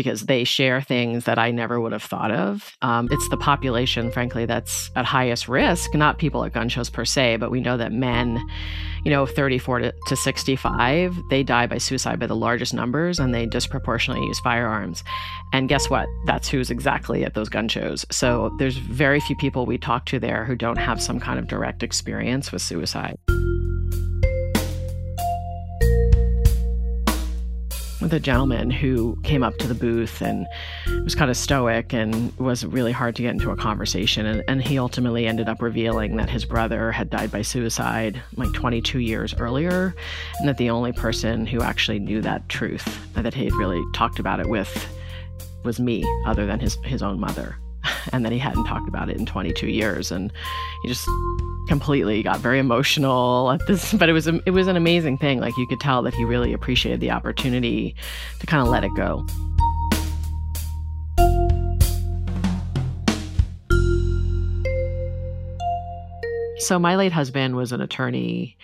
because 0.00 0.22
they 0.22 0.44
share 0.44 0.80
things 0.80 1.24
that 1.24 1.38
I 1.38 1.50
never 1.50 1.78
would 1.78 1.92
have 1.92 2.02
thought 2.02 2.30
of. 2.30 2.74
Um, 2.80 3.06
it's 3.10 3.28
the 3.28 3.36
population, 3.36 4.10
frankly, 4.10 4.46
that's 4.46 4.90
at 4.96 5.04
highest 5.04 5.46
risk, 5.46 5.92
not 5.92 6.16
people 6.16 6.42
at 6.42 6.54
gun 6.54 6.70
shows 6.70 6.88
per 6.88 7.04
se, 7.04 7.36
but 7.36 7.50
we 7.50 7.60
know 7.60 7.76
that 7.76 7.92
men, 7.92 8.42
you 9.04 9.10
know, 9.10 9.26
34 9.26 9.80
to, 9.80 9.94
to 10.06 10.16
65, 10.16 11.14
they 11.28 11.42
die 11.42 11.66
by 11.66 11.76
suicide 11.76 12.18
by 12.18 12.26
the 12.26 12.34
largest 12.34 12.72
numbers 12.72 13.18
and 13.18 13.34
they 13.34 13.44
disproportionately 13.44 14.26
use 14.26 14.40
firearms. 14.40 15.04
And 15.52 15.68
guess 15.68 15.90
what? 15.90 16.08
That's 16.24 16.48
who's 16.48 16.70
exactly 16.70 17.22
at 17.22 17.34
those 17.34 17.50
gun 17.50 17.68
shows. 17.68 18.06
So 18.10 18.56
there's 18.58 18.78
very 18.78 19.20
few 19.20 19.36
people 19.36 19.66
we 19.66 19.76
talk 19.76 20.06
to 20.06 20.18
there 20.18 20.46
who 20.46 20.56
don't 20.56 20.78
have 20.78 21.02
some 21.02 21.20
kind 21.20 21.38
of 21.38 21.46
direct 21.46 21.82
experience 21.82 22.52
with 22.52 22.62
suicide. 22.62 23.18
With 28.10 28.20
a 28.20 28.24
gentleman 28.24 28.72
who 28.72 29.16
came 29.22 29.44
up 29.44 29.56
to 29.58 29.68
the 29.68 29.74
booth 29.74 30.20
and 30.20 30.44
was 31.04 31.14
kind 31.14 31.30
of 31.30 31.36
stoic 31.36 31.92
and 31.92 32.36
was 32.38 32.66
really 32.66 32.90
hard 32.90 33.14
to 33.14 33.22
get 33.22 33.30
into 33.30 33.52
a 33.52 33.56
conversation. 33.56 34.26
And, 34.26 34.42
and 34.48 34.60
he 34.60 34.80
ultimately 34.80 35.28
ended 35.28 35.48
up 35.48 35.62
revealing 35.62 36.16
that 36.16 36.28
his 36.28 36.44
brother 36.44 36.90
had 36.90 37.08
died 37.08 37.30
by 37.30 37.42
suicide 37.42 38.20
like 38.34 38.52
22 38.52 38.98
years 38.98 39.32
earlier, 39.34 39.94
and 40.40 40.48
that 40.48 40.58
the 40.58 40.70
only 40.70 40.90
person 40.90 41.46
who 41.46 41.62
actually 41.62 42.00
knew 42.00 42.20
that 42.22 42.48
truth, 42.48 42.98
that 43.14 43.32
he 43.32 43.44
had 43.44 43.54
really 43.54 43.80
talked 43.94 44.18
about 44.18 44.40
it 44.40 44.48
with, 44.48 44.92
was 45.62 45.78
me, 45.78 46.04
other 46.26 46.46
than 46.46 46.58
his, 46.58 46.78
his 46.82 47.04
own 47.04 47.20
mother. 47.20 47.58
And 48.12 48.24
then 48.24 48.32
he 48.32 48.38
hadn't 48.38 48.64
talked 48.64 48.88
about 48.88 49.08
it 49.08 49.18
in 49.18 49.26
22 49.26 49.68
years. 49.68 50.10
And 50.10 50.32
he 50.82 50.88
just 50.88 51.06
completely 51.70 52.20
got 52.20 52.40
very 52.40 52.58
emotional 52.58 53.52
at 53.52 53.64
this 53.68 53.94
but 54.00 54.08
it 54.08 54.12
was 54.12 54.26
it 54.26 54.50
was 54.50 54.66
an 54.66 54.76
amazing 54.76 55.16
thing 55.16 55.38
like 55.38 55.56
you 55.56 55.68
could 55.68 55.78
tell 55.78 56.02
that 56.02 56.12
he 56.12 56.24
really 56.24 56.52
appreciated 56.52 56.98
the 56.98 57.12
opportunity 57.12 57.94
to 58.40 58.46
kind 58.46 58.60
of 58.60 58.66
let 58.66 58.82
it 58.82 58.92
go 58.96 59.24
so 66.58 66.76
my 66.76 66.96
late 66.96 67.12
husband 67.12 67.54
was 67.54 67.70
an 67.70 67.80
attorney 67.80 68.56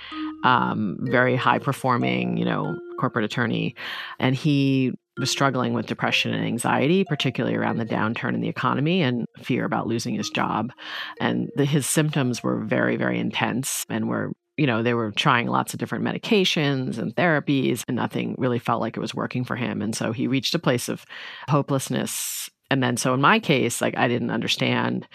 um, 0.42 0.98
very 1.02 1.36
high 1.36 1.60
performing 1.60 2.36
you 2.36 2.44
know 2.44 2.76
corporate 2.98 3.24
attorney 3.24 3.72
and 4.18 4.34
he 4.34 4.92
was 5.18 5.30
struggling 5.30 5.72
with 5.72 5.86
depression 5.86 6.34
and 6.34 6.44
anxiety, 6.44 7.04
particularly 7.04 7.56
around 7.56 7.78
the 7.78 7.86
downturn 7.86 8.34
in 8.34 8.40
the 8.40 8.48
economy 8.48 9.02
and 9.02 9.26
fear 9.42 9.64
about 9.64 9.86
losing 9.86 10.14
his 10.14 10.30
job. 10.30 10.72
And 11.20 11.48
the, 11.56 11.64
his 11.64 11.86
symptoms 11.86 12.42
were 12.42 12.60
very, 12.64 12.96
very 12.96 13.18
intense 13.18 13.86
and 13.88 14.08
were 14.08 14.32
you 14.56 14.66
know, 14.66 14.82
they 14.82 14.94
were 14.94 15.12
trying 15.12 15.48
lots 15.48 15.74
of 15.74 15.78
different 15.78 16.04
medications 16.04 16.96
and 16.96 17.14
therapies, 17.14 17.84
and 17.88 17.96
nothing 17.96 18.34
really 18.38 18.58
felt 18.58 18.80
like 18.80 18.96
it 18.96 19.00
was 19.00 19.14
working 19.14 19.44
for 19.44 19.54
him. 19.54 19.82
And 19.82 19.94
so 19.94 20.12
he 20.12 20.26
reached 20.26 20.54
a 20.54 20.58
place 20.58 20.88
of 20.88 21.04
hopelessness. 21.46 22.48
And 22.70 22.82
then, 22.82 22.96
so 22.96 23.12
in 23.14 23.20
my 23.20 23.38
case, 23.38 23.80
like 23.80 23.96
I 23.96 24.08
didn't 24.08 24.30
understand 24.30 25.06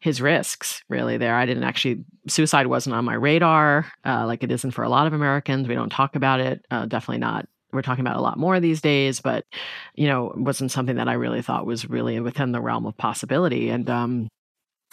his 0.00 0.20
risks 0.20 0.82
really 0.88 1.18
there. 1.18 1.36
I 1.36 1.46
didn't 1.46 1.64
actually, 1.64 2.04
suicide 2.26 2.68
wasn't 2.68 2.96
on 2.96 3.04
my 3.04 3.14
radar, 3.14 3.86
uh, 4.04 4.24
like 4.26 4.42
it 4.42 4.50
isn't 4.50 4.70
for 4.70 4.82
a 4.82 4.88
lot 4.88 5.06
of 5.06 5.12
Americans. 5.12 5.68
We 5.68 5.74
don't 5.74 5.92
talk 5.92 6.16
about 6.16 6.40
it, 6.40 6.64
uh, 6.70 6.86
definitely 6.86 7.20
not 7.20 7.46
we're 7.72 7.82
talking 7.82 8.04
about 8.04 8.16
a 8.16 8.22
lot 8.22 8.38
more 8.38 8.60
these 8.60 8.80
days, 8.80 9.20
but 9.20 9.44
you 9.94 10.06
know, 10.06 10.32
wasn't 10.36 10.70
something 10.70 10.96
that 10.96 11.08
I 11.08 11.14
really 11.14 11.42
thought 11.42 11.66
was 11.66 11.88
really 11.88 12.20
within 12.20 12.52
the 12.52 12.60
realm 12.60 12.86
of 12.86 12.96
possibility. 12.96 13.70
And 13.70 13.88
um, 13.90 14.28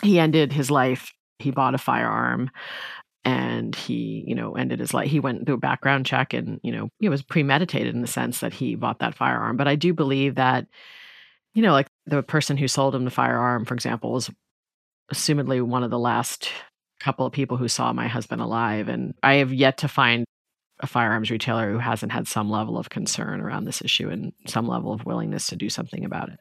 he 0.01 0.19
ended 0.19 0.51
his 0.51 0.71
life. 0.71 1.12
He 1.39 1.51
bought 1.51 1.75
a 1.75 1.79
firearm, 1.79 2.49
and 3.25 3.75
he, 3.75 4.23
you 4.27 4.36
know, 4.36 4.53
ended 4.53 4.79
his 4.79 4.93
life. 4.93 5.09
He 5.09 5.19
went 5.19 5.45
through 5.45 5.55
a 5.55 5.59
background 5.59 6.05
check, 6.05 6.33
and 6.33 6.59
you 6.63 6.71
know, 6.71 6.89
it 7.01 7.09
was 7.09 7.21
premeditated 7.21 7.93
in 7.93 8.01
the 8.01 8.07
sense 8.07 8.39
that 8.39 8.53
he 8.53 8.75
bought 8.75 8.99
that 8.99 9.15
firearm. 9.15 9.57
But 9.57 9.67
I 9.67 9.75
do 9.75 9.93
believe 9.93 10.36
that, 10.36 10.67
you 11.53 11.62
know, 11.62 11.71
like 11.71 11.88
the 12.05 12.23
person 12.23 12.57
who 12.57 12.67
sold 12.67 12.95
him 12.95 13.05
the 13.05 13.12
firearm, 13.12 13.65
for 13.65 13.73
example, 13.73 14.12
was 14.12 14.29
assumedly 15.13 15.62
one 15.62 15.83
of 15.83 15.91
the 15.91 15.99
last 15.99 16.49
couple 16.99 17.25
of 17.25 17.33
people 17.33 17.57
who 17.57 17.67
saw 17.67 17.91
my 17.91 18.07
husband 18.07 18.41
alive. 18.41 18.88
And 18.88 19.13
I 19.21 19.36
have 19.36 19.53
yet 19.53 19.77
to 19.79 19.88
find 19.88 20.25
a 20.79 20.88
firearms 20.88 21.29
retailer 21.29 21.71
who 21.71 21.77
hasn't 21.77 22.12
had 22.12 22.27
some 22.27 22.49
level 22.49 22.77
of 22.77 22.89
concern 22.89 23.41
around 23.41 23.65
this 23.65 23.81
issue 23.81 24.09
and 24.09 24.33
some 24.47 24.67
level 24.67 24.91
of 24.91 25.05
willingness 25.05 25.47
to 25.47 25.55
do 25.55 25.69
something 25.69 26.03
about 26.03 26.29
it. 26.29 26.39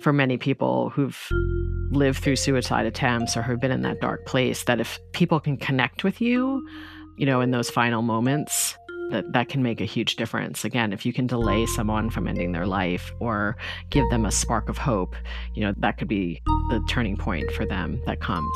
For 0.00 0.12
many 0.12 0.36
people 0.36 0.90
who've 0.90 1.18
lived 1.90 2.22
through 2.22 2.36
suicide 2.36 2.84
attempts 2.84 3.36
or 3.36 3.42
who've 3.42 3.60
been 3.60 3.70
in 3.70 3.82
that 3.82 4.00
dark 4.00 4.26
place, 4.26 4.64
that 4.64 4.80
if 4.80 4.98
people 5.12 5.40
can 5.40 5.56
connect 5.56 6.04
with 6.04 6.20
you, 6.20 6.66
you 7.16 7.24
know, 7.24 7.40
in 7.40 7.52
those 7.52 7.70
final 7.70 8.02
moments, 8.02 8.76
that 9.10 9.32
that 9.32 9.48
can 9.48 9.62
make 9.62 9.80
a 9.80 9.84
huge 9.84 10.16
difference. 10.16 10.64
Again 10.64 10.92
if 10.92 11.04
you 11.06 11.12
can 11.12 11.26
delay 11.26 11.66
someone 11.66 12.10
from 12.10 12.26
ending 12.26 12.52
their 12.52 12.66
life 12.66 13.12
or 13.20 13.56
give 13.90 14.08
them 14.10 14.24
a 14.24 14.30
spark 14.30 14.68
of 14.68 14.78
hope 14.78 15.14
you 15.54 15.62
know 15.62 15.74
that 15.78 15.98
could 15.98 16.08
be 16.08 16.40
the 16.70 16.82
turning 16.88 17.16
point 17.16 17.50
for 17.52 17.66
them 17.66 18.00
that 18.06 18.20
comes. 18.20 18.50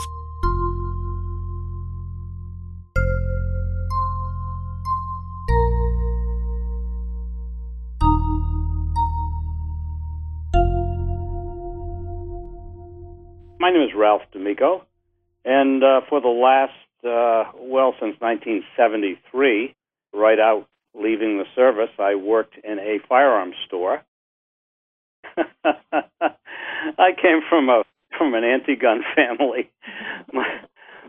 My 13.61 13.73
name 13.73 13.83
is 13.83 13.91
Ralph 13.95 14.23
D'Amico, 14.33 14.85
and 15.45 15.83
uh, 15.83 16.01
for 16.09 16.21
the 16.21 16.29
last, 16.29 16.73
uh, 17.05 17.53
well, 17.61 17.93
since 18.01 18.15
1973, 18.21 19.75
right 20.13 20.39
out 20.39 20.67
leaving 20.95 21.39
the 21.39 21.45
service, 21.55 21.91
I 21.99 22.15
worked 22.15 22.55
in 22.63 22.79
a 22.79 22.99
firearms 23.09 23.57
store. 23.67 24.03
I 25.67 27.13
came 27.21 27.41
from 27.49 27.69
a 27.69 27.85
from 28.17 28.35
an 28.35 28.45
anti-gun 28.45 29.03
family. 29.17 29.71
My 30.33 30.61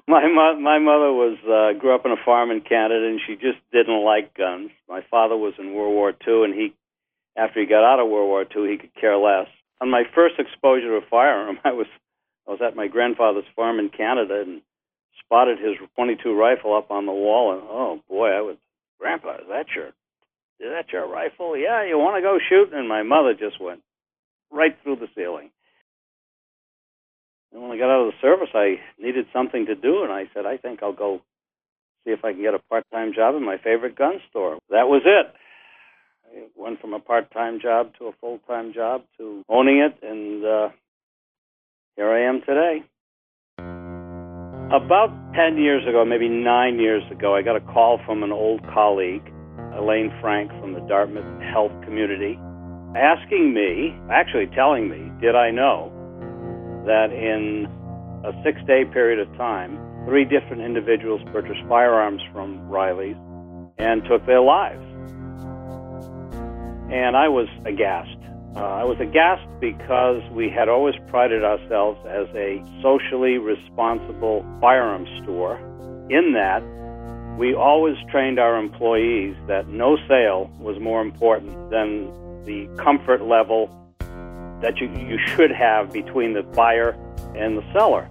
my 0.08 0.56
my 0.56 0.80
mother 0.80 1.12
was 1.14 1.38
uh, 1.46 1.80
grew 1.80 1.94
up 1.94 2.06
in 2.06 2.12
a 2.12 2.24
farm 2.26 2.52
in 2.52 2.62
Canada, 2.62 3.06
and 3.08 3.20
she 3.26 3.36
just 3.36 3.60
didn't 3.72 4.04
like 4.04 4.36
guns. 4.36 4.72
My 4.88 5.02
father 5.10 5.38
was 5.38 5.54
in 5.60 5.74
World 5.74 5.94
War 5.94 6.10
II, 6.12 6.44
and 6.46 6.54
he, 6.54 6.74
after 7.38 7.60
he 7.60 7.66
got 7.66 7.84
out 7.84 8.00
of 8.00 8.10
World 8.10 8.28
War 8.28 8.44
II, 8.44 8.72
he 8.72 8.78
could 8.78 8.94
care 8.96 9.18
less. 9.18 9.48
On 9.82 9.90
my 9.90 10.04
first 10.14 10.36
exposure 10.40 11.00
to 11.00 11.06
a 11.06 11.10
firearm, 11.10 11.60
I 11.64 11.72
was 11.72 11.88
I 12.48 12.52
was 12.52 12.62
at 12.66 12.76
my 12.76 12.88
grandfather's 12.88 13.46
farm 13.56 13.80
in 13.80 13.90
Canada 13.90 14.42
and 14.42 14.62
spotted 15.24 15.60
his 15.60 15.76
22 15.96 16.34
rifle 16.34 16.76
up 16.76 16.90
on 16.92 17.06
the 17.06 17.12
wall, 17.12 17.54
and 17.54 17.62
oh 17.64 18.00
boy, 18.10 18.30
I 18.30 18.42
was 18.42 18.58
Grandpa, 19.00 19.36
is 19.36 19.48
that 19.50 19.66
your 19.76 19.88
is 20.60 20.68
that 20.76 20.92
your 20.92 21.08
rifle? 21.08 21.58
Yeah, 21.58 21.86
you 21.86 21.98
want 21.98 22.18
to 22.18 22.22
go 22.22 22.38
shoot? 22.38 22.74
And 22.74 22.88
my 22.88 23.02
mother 23.04 23.34
just 23.34 23.62
went 23.62 23.82
right 24.52 24.76
through 24.84 24.98
the 24.98 25.08
ceiling. 25.16 25.52
And 27.52 27.62
when 27.62 27.72
I 27.72 27.78
got 27.78 27.90
out 27.90 28.08
of 28.08 28.14
the 28.14 28.22
service, 28.22 28.50
I 28.54 28.76
needed 29.00 29.26
something 29.34 29.66
to 29.68 29.76
do, 29.76 30.04
and 30.04 30.12
I 30.12 30.26
said, 30.34 30.46
I 30.46 30.58
think 30.58 30.84
I'll 30.84 30.94
go 30.94 31.22
see 32.04 32.12
if 32.12 32.24
I 32.24 32.34
can 32.34 32.42
get 32.42 32.54
a 32.54 32.60
part-time 32.60 33.14
job 33.16 33.36
in 33.36 33.46
my 33.46 33.58
favorite 33.58 33.98
gun 33.98 34.20
store. 34.30 34.60
That 34.70 34.88
was 34.88 35.02
it. 35.06 35.34
I 36.26 36.48
went 36.56 36.80
from 36.80 36.94
a 36.94 37.00
part-time 37.00 37.60
job 37.60 37.94
to 37.98 38.06
a 38.08 38.12
full-time 38.22 38.74
job 38.74 39.02
to 39.18 39.44
owning 39.50 39.80
it, 39.80 39.98
and 40.06 40.46
uh, 40.46 40.70
here 41.96 42.12
I 42.12 42.28
am 42.28 42.42
today. 42.42 42.84
About 44.72 45.10
10 45.34 45.58
years 45.58 45.82
ago, 45.88 46.06
maybe 46.06 46.30
nine 46.30 46.78
years 46.78 47.02
ago, 47.10 47.34
I 47.34 47.42
got 47.42 47.56
a 47.56 47.60
call 47.74 48.00
from 48.06 48.22
an 48.22 48.32
old 48.32 48.62
colleague, 48.72 49.26
Elaine 49.76 50.14
Frank 50.22 50.52
from 50.62 50.74
the 50.74 50.80
Dartmouth 50.82 51.26
Health 51.42 51.72
Community, 51.86 52.38
asking 52.96 53.56
me, 53.56 53.98
actually 54.12 54.46
telling 54.54 54.88
me, 54.88 55.10
did 55.20 55.34
I 55.34 55.50
know 55.50 55.90
that 56.86 57.10
in 57.10 57.66
a 58.24 58.32
six 58.46 58.62
day 58.68 58.86
period 58.86 59.18
of 59.18 59.36
time, 59.38 59.82
three 60.06 60.24
different 60.24 60.62
individuals 60.62 61.22
purchased 61.34 61.66
firearms 61.68 62.22
from 62.32 62.62
Riley's 62.70 63.18
and 63.80 64.04
took 64.06 64.24
their 64.28 64.42
lives? 64.42 64.86
And 66.94 67.18
I 67.18 67.28
was 67.28 67.48
aghast. 67.66 68.19
Uh, 68.60 68.63
I 68.63 68.84
was 68.84 69.00
aghast 69.00 69.48
because 69.62 70.22
we 70.34 70.50
had 70.50 70.67
always 70.67 70.93
prided 71.08 71.45
ourselves 71.45 71.98
as 72.06 72.28
a 72.36 72.62
socially 72.82 73.38
responsible 73.38 74.45
firearms 74.60 75.08
store, 75.24 75.56
in 76.10 76.34
that 76.34 76.60
we 77.38 77.56
always 77.56 77.95
trained 78.12 78.38
our 78.38 78.58
employees 78.58 79.34
that 79.48 79.69
no 79.69 79.95
sale 80.10 80.52
was 80.60 80.78
more 80.78 81.02
important 81.02 81.54
than 81.69 82.08
the 82.43 82.67
comfort 82.76 83.22
level 83.22 83.69
that 84.62 84.76
you, 84.82 84.89
you 85.08 85.17
should 85.28 85.52
have 85.52 85.93
between 85.93 86.34
the 86.34 86.43
buyer 86.43 86.98
and 87.38 87.58
the 87.58 87.63
seller. 87.72 88.10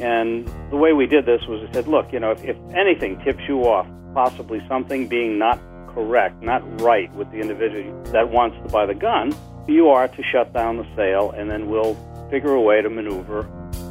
And 0.00 0.50
the 0.70 0.78
way 0.78 0.94
we 0.94 1.06
did 1.06 1.26
this 1.26 1.42
was 1.46 1.60
we 1.60 1.70
said, 1.74 1.88
look, 1.88 2.10
you 2.10 2.20
know, 2.20 2.30
if, 2.30 2.42
if 2.42 2.56
anything 2.74 3.22
tips 3.22 3.42
you 3.46 3.64
off, 3.64 3.86
possibly 4.14 4.64
something 4.66 5.08
being 5.08 5.38
not 5.38 5.60
correct, 5.88 6.42
not 6.42 6.80
right 6.80 7.14
with 7.14 7.30
the 7.32 7.38
individual 7.38 8.02
that 8.04 8.30
wants 8.30 8.56
to 8.62 8.72
buy 8.72 8.86
the 8.86 8.94
gun, 8.94 9.34
you 9.70 9.88
are 9.88 10.08
to 10.08 10.22
shut 10.22 10.52
down 10.52 10.76
the 10.76 10.86
sale, 10.96 11.30
and 11.30 11.50
then 11.50 11.68
we'll 11.68 11.94
figure 12.30 12.52
a 12.52 12.60
way 12.60 12.82
to 12.82 12.90
maneuver 12.90 13.48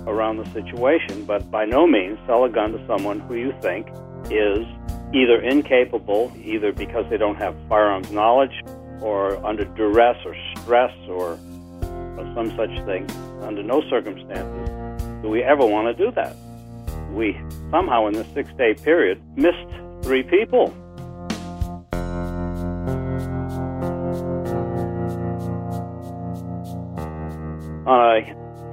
around 0.08 0.38
the 0.38 0.46
situation. 0.52 1.26
But 1.26 1.50
by 1.50 1.65
no 1.65 1.88
means 1.88 2.20
sell 2.26 2.44
a 2.44 2.50
gun 2.50 2.72
to 2.74 2.88
someone 2.88 3.20
who 3.20 3.36
you 3.36 3.54
think 3.62 3.88
is 4.30 4.65
either 5.13 5.42
incapable, 5.42 6.32
either 6.44 6.72
because 6.72 7.10
they 7.10 7.18
don't 7.18 7.36
have 7.38 7.56
firearms 7.68 8.12
knowledge, 8.12 8.62
or 9.02 9.44
under 9.46 9.65
duress 9.65 10.18
or 10.26 10.36
stress 10.58 10.94
or, 11.08 11.39
some 12.36 12.56
such 12.58 12.70
thing. 12.86 13.10
Under 13.42 13.63
no 13.63 13.82
circumstances 13.89 14.70
do 15.22 15.30
we 15.30 15.42
ever 15.42 15.65
want 15.65 15.88
to 15.88 16.06
do 16.06 16.12
that. 16.12 16.36
We 17.12 17.39
somehow 17.72 18.08
in 18.08 18.13
this 18.13 18.28
six 18.34 18.52
day 18.54 18.74
period 18.76 19.22
missed 19.36 19.68
three 20.04 20.24
people. 20.24 20.74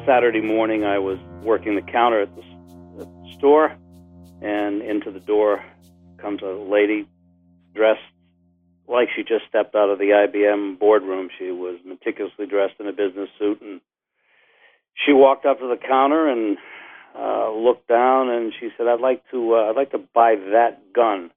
Saturday 0.07 0.41
morning, 0.41 0.85
I 0.85 0.99
was 0.99 1.19
working 1.43 1.75
the 1.75 1.83
counter 1.83 2.23
at 2.23 2.35
the, 2.37 2.43
at 3.03 3.09
the 3.09 3.35
store, 3.37 3.77
and 4.41 4.81
into 4.81 5.11
the 5.11 5.19
door 5.19 5.65
comes 6.19 6.43
a 6.43 6.47
lady 6.47 7.09
dressed 7.75 8.01
like 8.87 9.09
she 9.17 9.23
just 9.23 9.47
stepped 9.49 9.75
out 9.75 9.91
of 9.91 9.99
the 9.99 10.11
IBM 10.11 10.79
boardroom. 10.79 11.29
She 11.37 11.51
was 11.51 11.81
meticulously 11.85 12.47
dressed 12.47 12.75
in 12.79 12.87
a 12.87 12.93
business 12.93 13.29
suit, 13.37 13.61
and 13.61 13.81
she 15.05 15.13
walked 15.13 15.45
up 15.45 15.59
to 15.59 15.67
the 15.67 15.77
counter 15.77 16.29
and 16.29 16.57
uh, 17.19 17.51
looked 17.51 17.89
down, 17.89 18.31
and 18.31 18.53
she 18.61 18.69
said, 18.77 18.87
"I'd 18.87 19.01
like 19.01 19.23
to, 19.33 19.57
uh, 19.57 19.71
I'd 19.71 19.77
like 19.77 19.91
to 19.91 19.99
buy 20.15 20.37
that 20.53 20.93
gun." 20.95 21.33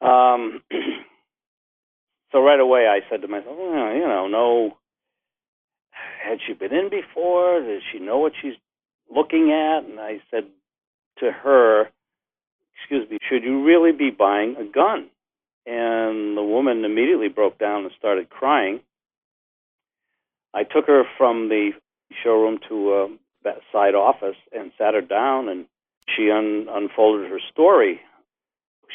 Um, 0.00 0.62
so 2.30 2.40
right 2.40 2.60
away, 2.60 2.86
I 2.86 3.00
said 3.10 3.22
to 3.22 3.28
myself, 3.28 3.56
well, 3.58 3.92
"You 3.92 4.06
know, 4.06 4.28
no." 4.28 4.76
Had 6.26 6.38
she 6.46 6.52
been 6.52 6.74
in 6.74 6.90
before? 6.90 7.60
Does 7.60 7.82
she 7.92 7.98
know 7.98 8.18
what 8.18 8.32
she's 8.40 8.54
looking 9.14 9.52
at? 9.52 9.88
And 9.88 10.00
I 10.00 10.20
said 10.30 10.44
to 11.18 11.30
her, 11.30 11.88
Excuse 12.78 13.08
me, 13.10 13.18
should 13.28 13.42
you 13.42 13.64
really 13.64 13.92
be 13.92 14.10
buying 14.10 14.56
a 14.56 14.64
gun? 14.64 15.08
And 15.66 16.36
the 16.36 16.42
woman 16.42 16.84
immediately 16.84 17.28
broke 17.28 17.58
down 17.58 17.84
and 17.84 17.92
started 17.98 18.30
crying. 18.30 18.80
I 20.54 20.62
took 20.62 20.86
her 20.86 21.04
from 21.18 21.48
the 21.48 21.70
showroom 22.22 22.58
to 22.68 22.92
uh, 22.92 23.50
a 23.50 23.54
side 23.72 23.94
office 23.94 24.36
and 24.52 24.72
sat 24.78 24.94
her 24.94 25.00
down, 25.00 25.48
and 25.48 25.66
she 26.14 26.30
un- 26.30 26.66
unfolded 26.70 27.30
her 27.30 27.40
story. 27.50 28.00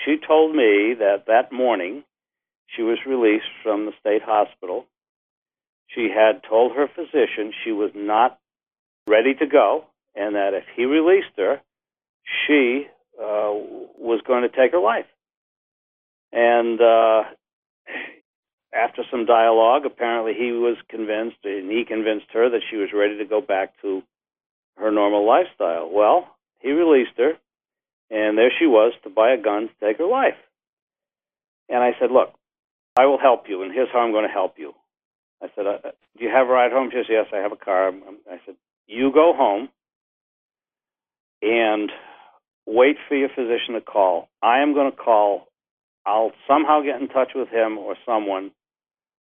She 0.05 0.15
told 0.25 0.55
me 0.55 0.95
that 0.99 1.25
that 1.27 1.51
morning 1.51 2.03
she 2.67 2.83
was 2.83 2.99
released 3.05 3.51
from 3.63 3.85
the 3.85 3.91
state 3.99 4.21
hospital 4.23 4.85
she 5.93 6.09
had 6.09 6.41
told 6.47 6.75
her 6.75 6.87
physician 6.87 7.53
she 7.63 7.71
was 7.71 7.91
not 7.95 8.39
ready 9.07 9.33
to 9.35 9.45
go 9.45 9.85
and 10.15 10.35
that 10.35 10.53
if 10.53 10.63
he 10.75 10.85
released 10.85 11.35
her, 11.37 11.61
she 12.45 12.87
uh, 13.19 13.51
was 13.97 14.21
going 14.25 14.43
to 14.43 14.49
take 14.49 14.71
her 14.71 14.79
life. 14.79 15.05
And 16.31 16.79
uh, 16.81 17.23
after 18.73 19.03
some 19.09 19.25
dialogue, 19.25 19.85
apparently 19.85 20.33
he 20.33 20.51
was 20.51 20.77
convinced, 20.89 21.37
and 21.43 21.69
he 21.69 21.85
convinced 21.85 22.27
her 22.33 22.49
that 22.49 22.61
she 22.69 22.77
was 22.77 22.89
ready 22.93 23.17
to 23.17 23.25
go 23.25 23.41
back 23.41 23.73
to 23.81 24.01
her 24.77 24.91
normal 24.91 25.25
lifestyle. 25.25 25.89
Well, 25.91 26.27
he 26.59 26.71
released 26.71 27.17
her, 27.17 27.33
and 28.09 28.37
there 28.37 28.51
she 28.57 28.65
was 28.65 28.93
to 29.03 29.09
buy 29.09 29.31
a 29.31 29.41
gun 29.41 29.69
to 29.69 29.85
take 29.85 29.97
her 29.97 30.05
life. 30.05 30.37
And 31.69 31.79
I 31.83 31.91
said, 31.99 32.11
Look, 32.11 32.33
I 32.97 33.05
will 33.05 33.19
help 33.19 33.45
you, 33.47 33.63
and 33.63 33.73
here's 33.73 33.89
how 33.91 33.99
I'm 33.99 34.11
going 34.11 34.27
to 34.27 34.33
help 34.33 34.55
you. 34.57 34.73
I 35.41 35.47
said, 35.55 35.65
uh, 35.65 35.77
"Do 36.17 36.23
you 36.23 36.29
have 36.29 36.47
a 36.47 36.51
ride 36.51 36.71
home?" 36.71 36.89
She 36.91 36.97
says, 36.97 37.07
"Yes, 37.09 37.27
I 37.33 37.37
have 37.37 37.51
a 37.51 37.57
car." 37.57 37.89
I 38.29 38.39
said, 38.45 38.55
"You 38.87 39.11
go 39.11 39.33
home 39.33 39.69
and 41.41 41.91
wait 42.65 42.97
for 43.07 43.15
your 43.15 43.29
physician 43.29 43.73
to 43.73 43.81
call. 43.81 44.29
I 44.41 44.59
am 44.59 44.73
going 44.73 44.91
to 44.91 44.97
call. 44.97 45.47
I'll 46.05 46.31
somehow 46.47 46.81
get 46.81 47.01
in 47.01 47.07
touch 47.07 47.31
with 47.35 47.49
him 47.49 47.77
or 47.77 47.95
someone 48.05 48.51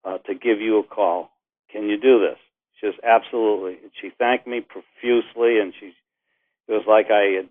uh, 0.04 0.18
to 0.26 0.34
give 0.34 0.62
you 0.62 0.80
a 0.80 0.84
call. 0.84 1.30
Can 1.72 1.90
you 1.90 2.00
do 2.00 2.20
this? 2.20 2.38
She 2.80 2.88
says, 2.88 2.96
absolutely. 3.04 3.78
And 3.82 3.92
she 4.02 4.10
thanked 4.18 4.48
me 4.48 4.62
profusely, 4.62 5.60
and 5.60 5.74
she 5.80 5.94
it 6.68 6.72
was 6.72 6.84
like 6.88 7.08
I 7.12 7.38
had, 7.38 7.50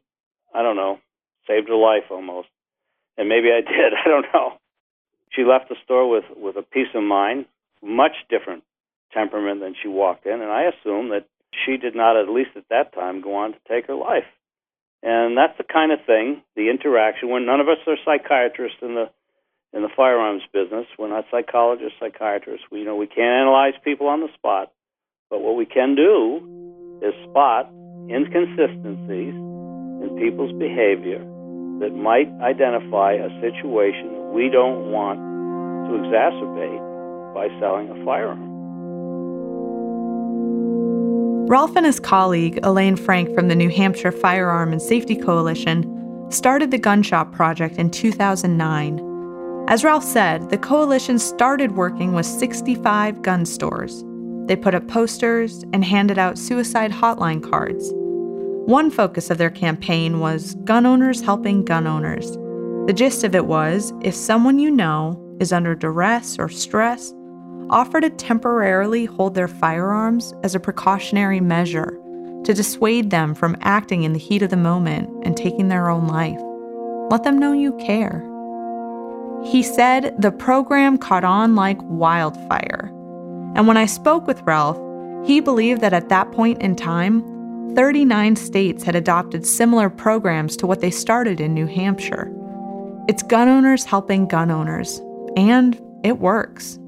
I 0.54 0.62
don't 0.62 0.76
know, 0.76 0.98
saved 1.46 1.68
her 1.68 1.76
life 1.76 2.04
almost. 2.10 2.48
And 3.16 3.28
maybe 3.28 3.48
I 3.50 3.60
did. 3.70 3.92
I 3.94 4.08
don't 4.08 4.26
know. 4.32 4.54
She 5.30 5.44
left 5.44 5.68
the 5.68 5.76
store 5.84 6.08
with 6.08 6.24
with 6.36 6.56
a 6.56 6.62
peace 6.62 6.88
of 6.94 7.02
mind, 7.02 7.46
much 7.84 8.16
different 8.28 8.64
temperament 9.12 9.60
than 9.60 9.74
she 9.80 9.88
walked 9.88 10.26
in, 10.26 10.40
and 10.40 10.50
I 10.50 10.64
assume 10.64 11.10
that 11.10 11.26
she 11.64 11.76
did 11.76 11.94
not, 11.94 12.16
at 12.16 12.28
least 12.28 12.50
at 12.56 12.68
that 12.70 12.92
time, 12.94 13.20
go 13.20 13.36
on 13.36 13.52
to 13.52 13.58
take 13.68 13.86
her 13.86 13.94
life. 13.94 14.26
And 15.02 15.36
that's 15.36 15.56
the 15.58 15.64
kind 15.64 15.92
of 15.92 16.00
thing, 16.06 16.42
the 16.56 16.70
interaction. 16.70 17.28
When 17.28 17.46
none 17.46 17.60
of 17.60 17.68
us 17.68 17.78
are 17.86 17.96
psychiatrists 18.04 18.78
in 18.82 18.94
the 18.94 19.10
in 19.74 19.82
the 19.82 19.90
firearms 19.94 20.42
business, 20.52 20.86
we're 20.98 21.08
not 21.08 21.24
psychologists, 21.32 21.98
psychiatrists. 22.00 22.66
We 22.70 22.80
you 22.80 22.84
know 22.84 22.96
we 22.96 23.06
can't 23.06 23.42
analyze 23.42 23.74
people 23.84 24.08
on 24.08 24.20
the 24.20 24.32
spot, 24.34 24.72
but 25.30 25.42
what 25.42 25.56
we 25.56 25.66
can 25.66 25.94
do 25.94 27.00
is 27.02 27.12
spot 27.28 27.68
inconsistencies 28.08 29.34
in 29.34 30.16
people's 30.18 30.52
behavior 30.58 31.18
that 31.80 31.92
might 31.92 32.30
identify 32.40 33.12
a 33.12 33.28
situation 33.40 34.32
we 34.32 34.48
don't 34.48 34.90
want 34.90 35.20
to 35.88 36.00
exacerbate 36.00 36.93
by 37.34 37.48
selling 37.60 37.90
a 37.90 38.04
firearm. 38.04 38.54
Ralph 41.46 41.76
and 41.76 41.84
his 41.84 42.00
colleague, 42.00 42.58
Elaine 42.62 42.96
Frank 42.96 43.34
from 43.34 43.48
the 43.48 43.54
New 43.54 43.68
Hampshire 43.68 44.12
Firearm 44.12 44.72
and 44.72 44.80
Safety 44.80 45.14
Coalition, 45.14 45.90
started 46.30 46.70
the 46.70 46.78
Gun 46.78 47.02
Shop 47.02 47.32
Project 47.32 47.76
in 47.76 47.90
2009. 47.90 49.66
As 49.68 49.84
Ralph 49.84 50.04
said, 50.04 50.48
the 50.48 50.56
coalition 50.56 51.18
started 51.18 51.76
working 51.76 52.14
with 52.14 52.24
65 52.24 53.20
gun 53.20 53.44
stores. 53.44 54.04
They 54.46 54.56
put 54.56 54.74
up 54.74 54.88
posters 54.88 55.64
and 55.72 55.84
handed 55.84 56.18
out 56.18 56.38
suicide 56.38 56.92
hotline 56.92 57.42
cards. 57.42 57.90
One 58.66 58.90
focus 58.90 59.28
of 59.30 59.38
their 59.38 59.50
campaign 59.50 60.20
was 60.20 60.54
gun 60.64 60.86
owners 60.86 61.20
helping 61.20 61.64
gun 61.64 61.86
owners. 61.86 62.30
The 62.86 62.94
gist 62.94 63.24
of 63.24 63.34
it 63.34 63.46
was 63.46 63.92
if 64.02 64.14
someone 64.14 64.58
you 64.58 64.70
know 64.70 65.20
is 65.40 65.52
under 65.52 65.74
duress 65.74 66.38
or 66.38 66.48
stress, 66.48 67.12
offer 67.70 68.00
to 68.00 68.10
temporarily 68.10 69.04
hold 69.04 69.34
their 69.34 69.48
firearms 69.48 70.34
as 70.42 70.54
a 70.54 70.60
precautionary 70.60 71.40
measure 71.40 71.98
to 72.44 72.54
dissuade 72.54 73.10
them 73.10 73.34
from 73.34 73.56
acting 73.60 74.02
in 74.02 74.12
the 74.12 74.18
heat 74.18 74.42
of 74.42 74.50
the 74.50 74.56
moment 74.56 75.08
and 75.24 75.36
taking 75.36 75.68
their 75.68 75.88
own 75.88 76.06
life. 76.06 76.38
Let 77.10 77.24
them 77.24 77.38
know 77.38 77.52
you 77.52 77.76
care. 77.78 78.22
He 79.44 79.62
said 79.62 80.14
the 80.18 80.32
program 80.32 80.98
caught 80.98 81.24
on 81.24 81.54
like 81.54 81.78
wildfire. 81.82 82.90
And 83.54 83.66
when 83.66 83.76
I 83.76 83.86
spoke 83.86 84.26
with 84.26 84.42
Ralph, 84.42 84.78
he 85.26 85.40
believed 85.40 85.80
that 85.80 85.92
at 85.92 86.08
that 86.08 86.32
point 86.32 86.60
in 86.60 86.76
time, 86.76 87.22
39 87.74 88.36
states 88.36 88.84
had 88.84 88.94
adopted 88.94 89.46
similar 89.46 89.90
programs 89.90 90.56
to 90.58 90.66
what 90.66 90.80
they 90.80 90.90
started 90.90 91.40
in 91.40 91.54
New 91.54 91.66
Hampshire. 91.66 92.32
It's 93.08 93.22
gun 93.22 93.48
owners 93.48 93.84
helping 93.84 94.28
gun 94.28 94.50
owners, 94.50 95.00
and 95.36 95.80
it 96.04 96.18
works 96.18 96.78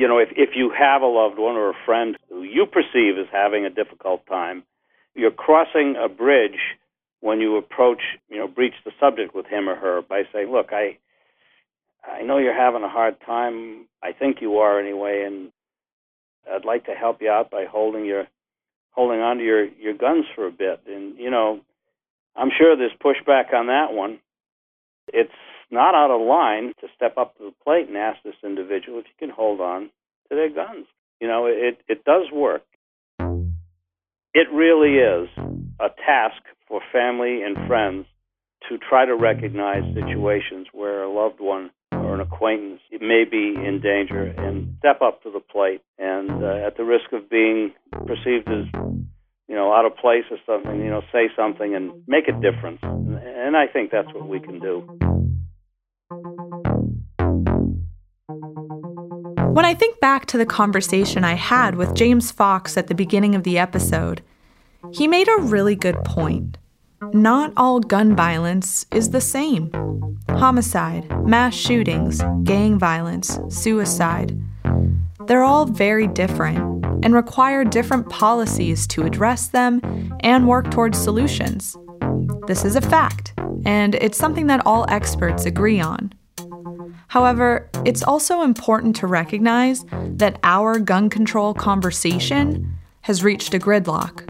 you 0.00 0.08
know, 0.08 0.16
if, 0.16 0.30
if 0.34 0.50
you 0.56 0.72
have 0.76 1.02
a 1.02 1.06
loved 1.06 1.38
one 1.38 1.56
or 1.56 1.68
a 1.68 1.84
friend 1.84 2.16
who 2.30 2.42
you 2.42 2.64
perceive 2.64 3.18
as 3.18 3.26
having 3.30 3.66
a 3.66 3.70
difficult 3.70 4.26
time, 4.26 4.62
you're 5.14 5.30
crossing 5.30 5.94
a 6.02 6.08
bridge 6.08 6.58
when 7.20 7.38
you 7.40 7.58
approach, 7.58 8.00
you 8.30 8.38
know, 8.38 8.48
breach 8.48 8.72
the 8.86 8.92
subject 8.98 9.34
with 9.34 9.44
him 9.44 9.68
or 9.68 9.76
her 9.76 10.00
by 10.00 10.22
saying, 10.32 10.50
"Look, 10.50 10.72
I, 10.72 10.96
I 12.02 12.22
know 12.22 12.38
you're 12.38 12.54
having 12.54 12.82
a 12.82 12.88
hard 12.88 13.16
time. 13.26 13.88
I 14.02 14.12
think 14.12 14.40
you 14.40 14.56
are 14.60 14.80
anyway, 14.80 15.24
and 15.26 15.52
I'd 16.50 16.64
like 16.64 16.86
to 16.86 16.92
help 16.94 17.20
you 17.20 17.30
out 17.30 17.50
by 17.50 17.66
holding 17.66 18.06
your, 18.06 18.26
holding 18.92 19.20
on 19.20 19.36
to 19.36 19.44
your 19.44 19.66
your 19.66 19.92
guns 19.92 20.24
for 20.34 20.46
a 20.46 20.50
bit." 20.50 20.80
And 20.86 21.18
you 21.18 21.30
know, 21.30 21.60
I'm 22.34 22.50
sure 22.56 22.74
there's 22.74 22.92
pushback 23.04 23.52
on 23.52 23.66
that 23.66 23.92
one. 23.92 24.18
It's 25.12 25.30
not 25.70 25.94
out 25.94 26.10
of 26.10 26.20
line 26.26 26.72
to 26.80 26.88
step 26.96 27.16
up 27.16 27.36
to 27.38 27.44
the 27.44 27.54
plate 27.64 27.88
and 27.88 27.96
ask 27.96 28.22
this 28.24 28.34
individual 28.44 28.98
if 28.98 29.06
you 29.06 29.26
can 29.26 29.30
hold 29.30 29.60
on 29.60 29.90
to 30.28 30.34
their 30.34 30.50
guns. 30.50 30.86
You 31.20 31.28
know, 31.28 31.46
it, 31.46 31.78
it 31.88 32.04
does 32.04 32.26
work. 32.32 32.62
It 34.32 34.46
really 34.52 34.96
is 34.96 35.28
a 35.80 35.88
task 36.06 36.42
for 36.68 36.80
family 36.92 37.42
and 37.42 37.56
friends 37.66 38.06
to 38.68 38.78
try 38.78 39.04
to 39.04 39.16
recognize 39.16 39.82
situations 39.94 40.68
where 40.72 41.02
a 41.02 41.10
loved 41.10 41.40
one 41.40 41.70
or 41.92 42.14
an 42.14 42.20
acquaintance 42.20 42.80
may 43.00 43.24
be 43.28 43.54
in 43.56 43.80
danger 43.82 44.22
and 44.22 44.76
step 44.78 45.00
up 45.02 45.22
to 45.22 45.30
the 45.30 45.40
plate 45.40 45.82
and 45.98 46.30
uh, 46.42 46.66
at 46.66 46.76
the 46.76 46.84
risk 46.84 47.12
of 47.12 47.28
being 47.28 47.72
perceived 48.06 48.48
as 48.48 48.66
you 49.48 49.56
know 49.56 49.72
out 49.72 49.84
of 49.84 49.96
place 49.96 50.24
or 50.30 50.38
something 50.46 50.78
you 50.78 50.90
know 50.90 51.02
say 51.12 51.28
something 51.36 51.74
and 51.74 51.90
make 52.06 52.28
a 52.28 52.32
difference 52.32 52.78
and 52.82 53.56
i 53.56 53.66
think 53.66 53.90
that's 53.90 54.12
what 54.14 54.28
we 54.28 54.38
can 54.38 54.60
do 54.60 55.09
When 59.52 59.64
I 59.64 59.74
think 59.78 60.00
back 60.00 60.26
to 60.26 60.38
the 60.38 60.46
conversation 60.46 61.22
I 61.22 61.34
had 61.34 61.76
with 61.76 61.94
James 61.94 62.32
Fox 62.32 62.76
at 62.76 62.88
the 62.88 62.96
beginning 62.96 63.36
of 63.36 63.44
the 63.44 63.58
episode, 63.58 64.20
he 64.92 65.06
made 65.06 65.28
a 65.28 65.42
really 65.42 65.76
good 65.76 66.02
point. 66.02 66.58
Not 67.12 67.52
all 67.56 67.78
gun 67.78 68.16
violence 68.16 68.86
is 68.92 69.10
the 69.10 69.20
same. 69.20 69.70
Homicide, 70.30 71.08
mass 71.24 71.54
shootings, 71.54 72.20
gang 72.42 72.76
violence, 72.76 73.38
suicide. 73.48 74.36
They're 75.26 75.44
all 75.44 75.66
very 75.66 76.08
different 76.08 76.58
and 77.04 77.14
require 77.14 77.62
different 77.62 78.08
policies 78.08 78.88
to 78.88 79.04
address 79.04 79.46
them 79.46 79.80
and 80.20 80.48
work 80.48 80.72
towards 80.72 80.98
solutions. 80.98 81.76
This 82.48 82.64
is 82.64 82.74
a 82.74 82.80
fact, 82.80 83.32
and 83.64 83.94
it's 83.96 84.18
something 84.18 84.46
that 84.48 84.64
all 84.66 84.86
experts 84.88 85.44
agree 85.44 85.80
on. 85.80 86.12
However, 87.08 87.68
it's 87.84 88.02
also 88.02 88.42
important 88.42 88.94
to 88.96 89.06
recognize 89.06 89.84
that 89.92 90.38
our 90.44 90.78
gun 90.78 91.10
control 91.10 91.54
conversation 91.54 92.72
has 93.02 93.24
reached 93.24 93.54
a 93.54 93.58
gridlock. 93.58 94.28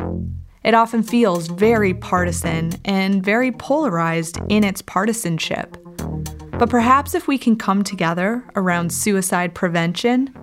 It 0.64 0.74
often 0.74 1.02
feels 1.02 1.48
very 1.48 1.94
partisan 1.94 2.72
and 2.84 3.24
very 3.24 3.52
polarized 3.52 4.38
in 4.48 4.64
its 4.64 4.82
partisanship. 4.82 5.76
But 6.58 6.68
perhaps 6.68 7.14
if 7.14 7.26
we 7.26 7.38
can 7.38 7.56
come 7.56 7.82
together 7.82 8.44
around 8.54 8.92
suicide 8.92 9.54
prevention, 9.54 10.34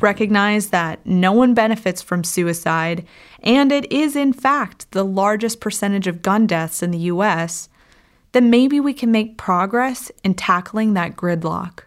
recognize 0.00 0.68
that 0.68 1.04
no 1.06 1.32
one 1.32 1.54
benefits 1.54 2.02
from 2.02 2.24
suicide, 2.24 3.06
and 3.42 3.70
it 3.70 3.90
is 3.92 4.16
in 4.16 4.32
fact 4.32 4.90
the 4.90 5.04
largest 5.04 5.60
percentage 5.60 6.06
of 6.06 6.22
gun 6.22 6.46
deaths 6.46 6.82
in 6.82 6.90
the 6.90 6.98
US, 6.98 7.68
then 8.32 8.50
maybe 8.50 8.80
we 8.80 8.92
can 8.92 9.10
make 9.10 9.36
progress 9.36 10.10
in 10.22 10.34
tackling 10.34 10.94
that 10.94 11.16
gridlock. 11.16 11.80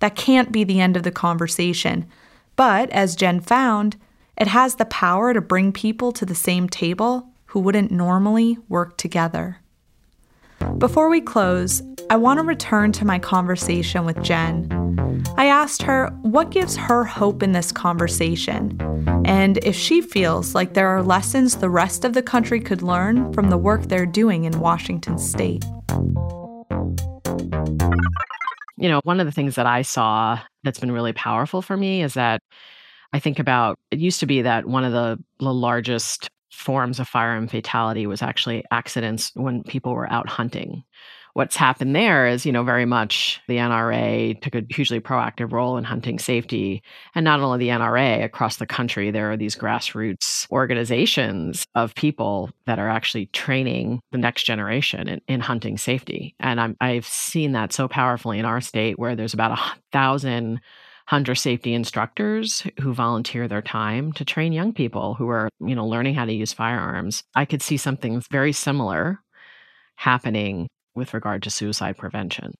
That 0.00 0.16
can't 0.16 0.52
be 0.52 0.64
the 0.64 0.80
end 0.80 0.96
of 0.96 1.02
the 1.02 1.10
conversation, 1.10 2.06
but 2.54 2.90
as 2.90 3.16
Jen 3.16 3.40
found, 3.40 3.96
it 4.36 4.48
has 4.48 4.74
the 4.74 4.84
power 4.84 5.32
to 5.32 5.40
bring 5.40 5.72
people 5.72 6.12
to 6.12 6.26
the 6.26 6.34
same 6.34 6.68
table 6.68 7.28
who 7.46 7.60
wouldn't 7.60 7.90
normally 7.90 8.58
work 8.68 8.96
together. 8.98 9.58
Before 10.78 11.08
we 11.08 11.20
close, 11.20 11.82
I 12.10 12.16
want 12.16 12.38
to 12.38 12.44
return 12.44 12.92
to 12.92 13.04
my 13.04 13.18
conversation 13.18 14.04
with 14.04 14.22
Jen. 14.22 15.24
I 15.36 15.46
asked 15.46 15.82
her 15.82 16.08
what 16.22 16.50
gives 16.50 16.76
her 16.76 17.04
hope 17.04 17.42
in 17.42 17.52
this 17.52 17.72
conversation, 17.72 18.78
and 19.24 19.58
if 19.64 19.74
she 19.74 20.00
feels 20.00 20.54
like 20.54 20.74
there 20.74 20.88
are 20.88 21.02
lessons 21.02 21.56
the 21.56 21.70
rest 21.70 22.04
of 22.04 22.12
the 22.12 22.22
country 22.22 22.60
could 22.60 22.82
learn 22.82 23.32
from 23.32 23.48
the 23.48 23.56
work 23.56 23.84
they're 23.84 24.06
doing 24.06 24.44
in 24.44 24.60
Washington 24.60 25.18
state. 25.18 25.64
You 28.76 28.90
know, 28.90 29.00
one 29.04 29.18
of 29.18 29.26
the 29.26 29.32
things 29.32 29.54
that 29.54 29.66
I 29.66 29.82
saw 29.82 30.38
that's 30.62 30.78
been 30.78 30.92
really 30.92 31.14
powerful 31.14 31.62
for 31.62 31.76
me 31.76 32.02
is 32.02 32.14
that 32.14 32.42
I 33.12 33.18
think 33.18 33.38
about 33.38 33.78
it 33.90 33.98
used 33.98 34.20
to 34.20 34.26
be 34.26 34.42
that 34.42 34.66
one 34.66 34.84
of 34.84 34.92
the, 34.92 35.18
the 35.40 35.54
largest 35.54 36.28
forms 36.56 36.98
of 36.98 37.08
firearm 37.08 37.48
fatality 37.48 38.06
was 38.06 38.22
actually 38.22 38.64
accidents 38.70 39.30
when 39.34 39.62
people 39.62 39.94
were 39.94 40.10
out 40.12 40.28
hunting 40.28 40.82
what's 41.36 41.54
happened 41.54 41.94
there 41.94 42.26
is, 42.26 42.46
you 42.46 42.50
know, 42.50 42.64
very 42.64 42.86
much 42.86 43.42
the 43.46 43.58
NRA 43.58 44.40
took 44.40 44.54
a 44.54 44.64
hugely 44.70 45.00
proactive 45.00 45.52
role 45.52 45.76
in 45.76 45.84
hunting 45.84 46.18
safety. 46.18 46.82
And 47.14 47.24
not 47.24 47.40
only 47.40 47.58
the 47.58 47.68
NRA, 47.68 48.24
across 48.24 48.56
the 48.56 48.64
country, 48.64 49.10
there 49.10 49.30
are 49.30 49.36
these 49.36 49.54
grassroots 49.54 50.50
organizations 50.50 51.66
of 51.74 51.94
people 51.94 52.48
that 52.64 52.78
are 52.78 52.88
actually 52.88 53.26
training 53.26 54.00
the 54.12 54.18
next 54.18 54.44
generation 54.44 55.08
in, 55.08 55.20
in 55.28 55.40
hunting 55.40 55.76
safety. 55.76 56.34
And 56.40 56.58
I'm, 56.58 56.74
I've 56.80 57.06
seen 57.06 57.52
that 57.52 57.70
so 57.70 57.86
powerfully 57.86 58.38
in 58.38 58.46
our 58.46 58.62
state 58.62 58.98
where 58.98 59.14
there's 59.14 59.34
about 59.34 59.58
a 59.58 59.62
thousand 59.92 60.62
hunter 61.06 61.34
safety 61.34 61.72
instructors 61.72 62.66
who 62.80 62.92
volunteer 62.92 63.48
their 63.48 63.62
time 63.62 64.12
to 64.12 64.24
train 64.24 64.52
young 64.52 64.72
people 64.72 65.14
who 65.14 65.28
are, 65.28 65.48
you 65.60 65.74
know, 65.74 65.86
learning 65.86 66.14
how 66.14 66.24
to 66.24 66.32
use 66.32 66.52
firearms. 66.52 67.22
I 67.34 67.44
could 67.44 67.62
see 67.62 67.76
something 67.76 68.22
very 68.30 68.52
similar 68.52 69.20
happening 69.96 70.68
with 70.94 71.14
regard 71.14 71.42
to 71.44 71.50
suicide 71.50 71.96
prevention. 71.96 72.54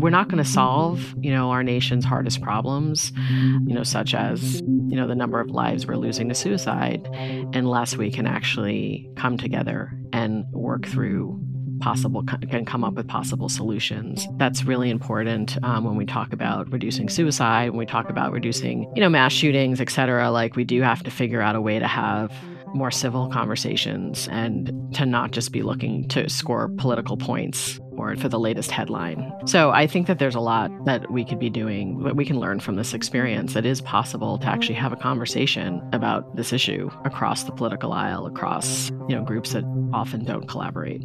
we're 0.00 0.10
not 0.10 0.28
going 0.28 0.42
to 0.42 0.48
solve, 0.48 1.14
you 1.20 1.30
know, 1.30 1.50
our 1.50 1.62
nation's 1.62 2.04
hardest 2.04 2.40
problems, 2.40 3.12
you 3.66 3.74
know, 3.74 3.82
such 3.82 4.14
as, 4.14 4.60
you 4.60 4.96
know, 4.96 5.08
the 5.08 5.14
number 5.14 5.40
of 5.40 5.50
lives 5.50 5.86
we're 5.86 5.96
losing 5.96 6.28
to 6.28 6.34
suicide 6.34 7.08
unless 7.54 7.96
we 7.96 8.10
can 8.10 8.26
actually 8.26 9.10
come 9.16 9.36
together 9.36 9.92
and 10.12 10.44
work 10.52 10.86
through 10.86 11.42
possible 11.80 12.22
can 12.22 12.64
come 12.64 12.84
up 12.84 12.94
with 12.94 13.06
possible 13.08 13.48
solutions 13.48 14.26
that's 14.36 14.64
really 14.64 14.90
important 14.90 15.62
um, 15.64 15.84
when 15.84 15.96
we 15.96 16.04
talk 16.04 16.32
about 16.32 16.70
reducing 16.72 17.08
suicide 17.08 17.70
when 17.70 17.78
we 17.78 17.86
talk 17.86 18.08
about 18.10 18.32
reducing 18.32 18.90
you 18.94 19.00
know 19.00 19.08
mass 19.08 19.32
shootings 19.32 19.80
et 19.80 19.90
cetera 19.90 20.30
like 20.30 20.56
we 20.56 20.64
do 20.64 20.82
have 20.82 21.02
to 21.02 21.10
figure 21.10 21.40
out 21.40 21.56
a 21.56 21.60
way 21.60 21.78
to 21.78 21.86
have 21.86 22.32
more 22.74 22.90
civil 22.90 23.28
conversations 23.28 24.28
and 24.28 24.72
to 24.94 25.06
not 25.06 25.30
just 25.30 25.52
be 25.52 25.62
looking 25.62 26.06
to 26.08 26.28
score 26.28 26.68
political 26.76 27.16
points 27.16 27.80
or 27.92 28.14
for 28.16 28.28
the 28.28 28.38
latest 28.38 28.70
headline. 28.70 29.32
So 29.46 29.70
I 29.70 29.86
think 29.86 30.06
that 30.06 30.18
there's 30.18 30.34
a 30.34 30.40
lot 30.40 30.70
that 30.84 31.10
we 31.10 31.24
could 31.24 31.38
be 31.38 31.50
doing, 31.50 32.02
that 32.04 32.16
we 32.16 32.24
can 32.24 32.38
learn 32.38 32.60
from 32.60 32.76
this 32.76 32.94
experience. 32.94 33.56
It 33.56 33.66
is 33.66 33.80
possible 33.80 34.38
to 34.38 34.46
actually 34.46 34.76
have 34.76 34.92
a 34.92 34.96
conversation 34.96 35.82
about 35.92 36.36
this 36.36 36.52
issue 36.52 36.90
across 37.04 37.44
the 37.44 37.52
political 37.52 37.92
aisle, 37.92 38.26
across 38.26 38.90
you 39.08 39.16
know 39.16 39.22
groups 39.24 39.52
that 39.52 39.64
often 39.92 40.24
don't 40.24 40.48
collaborate. 40.48 41.02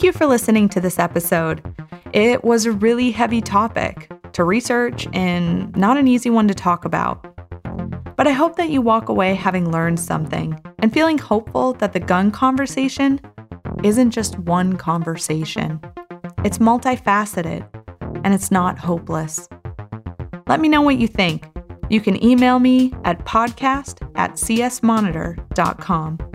Thank 0.00 0.14
you 0.14 0.18
for 0.18 0.26
listening 0.26 0.70
to 0.70 0.80
this 0.80 0.98
episode. 0.98 1.62
It 2.14 2.42
was 2.42 2.64
a 2.64 2.72
really 2.72 3.10
heavy 3.10 3.42
topic 3.42 4.10
to 4.32 4.44
research 4.44 5.06
and 5.12 5.76
not 5.76 5.98
an 5.98 6.08
easy 6.08 6.30
one 6.30 6.48
to 6.48 6.54
talk 6.54 6.86
about. 6.86 7.22
But 8.16 8.26
I 8.26 8.32
hope 8.32 8.56
that 8.56 8.70
you 8.70 8.80
walk 8.80 9.10
away 9.10 9.34
having 9.34 9.70
learned 9.70 10.00
something 10.00 10.58
and 10.78 10.90
feeling 10.90 11.18
hopeful 11.18 11.74
that 11.74 11.92
the 11.92 12.00
gun 12.00 12.30
conversation 12.30 13.20
isn't 13.84 14.12
just 14.12 14.38
one 14.38 14.78
conversation. 14.78 15.78
It's 16.46 16.56
multifaceted 16.56 17.68
and 18.24 18.32
it's 18.32 18.50
not 18.50 18.78
hopeless. 18.78 19.50
Let 20.46 20.60
me 20.60 20.70
know 20.70 20.80
what 20.80 20.96
you 20.96 21.08
think. 21.08 21.46
You 21.90 22.00
can 22.00 22.24
email 22.24 22.58
me 22.58 22.94
at 23.04 23.26
podcast 23.26 24.00
at 24.16 24.32
csmonitor.com. 24.32 26.29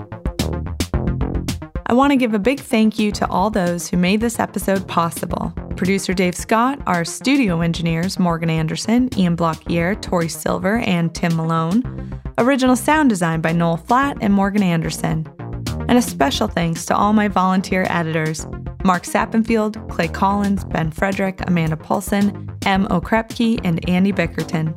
I 1.87 1.93
want 1.93 2.11
to 2.11 2.17
give 2.17 2.33
a 2.33 2.39
big 2.39 2.59
thank 2.59 2.97
you 2.97 3.11
to 3.11 3.27
all 3.29 3.51
those 3.51 3.87
who 3.87 3.97
made 3.97 4.19
this 4.19 4.39
episode 4.39 4.87
possible. 4.87 5.53
Producer 5.75 6.15
Dave 6.15 6.35
Scott, 6.35 6.81
our 6.87 7.05
studio 7.05 7.61
engineers 7.61 8.17
Morgan 8.17 8.49
Anderson, 8.49 9.07
Ian 9.19 9.37
Blockier, 9.37 10.01
Tori 10.01 10.27
Silver, 10.27 10.77
and 10.79 11.13
Tim 11.13 11.35
Malone. 11.35 12.19
Original 12.39 12.75
sound 12.75 13.09
design 13.09 13.39
by 13.39 13.51
Noel 13.51 13.77
Flatt 13.77 14.17
and 14.19 14.33
Morgan 14.33 14.63
Anderson. 14.63 15.27
And 15.87 15.99
a 15.99 16.01
special 16.01 16.47
thanks 16.47 16.87
to 16.87 16.95
all 16.95 17.13
my 17.13 17.27
volunteer 17.27 17.85
editors 17.89 18.47
Mark 18.83 19.03
Sappenfield, 19.03 19.87
Clay 19.89 20.07
Collins, 20.07 20.63
Ben 20.65 20.89
Frederick, 20.91 21.39
Amanda 21.47 21.77
Paulson, 21.77 22.51
M. 22.65 22.87
Okrepke, 22.87 23.59
and 23.63 23.87
Andy 23.87 24.11
Bickerton. 24.11 24.73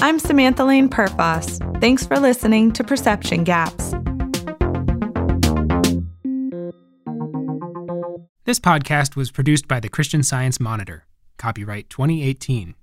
I'm 0.00 0.18
Samantha 0.18 0.64
Laine 0.64 0.88
Perfas. 0.88 1.60
Thanks 1.80 2.06
for 2.06 2.18
listening 2.18 2.72
to 2.72 2.84
Perception 2.84 3.44
Gaps. 3.44 3.94
This 8.46 8.60
podcast 8.60 9.16
was 9.16 9.30
produced 9.30 9.66
by 9.66 9.80
the 9.80 9.88
Christian 9.88 10.22
Science 10.22 10.60
Monitor. 10.60 11.06
Copyright 11.38 11.88
2018. 11.88 12.74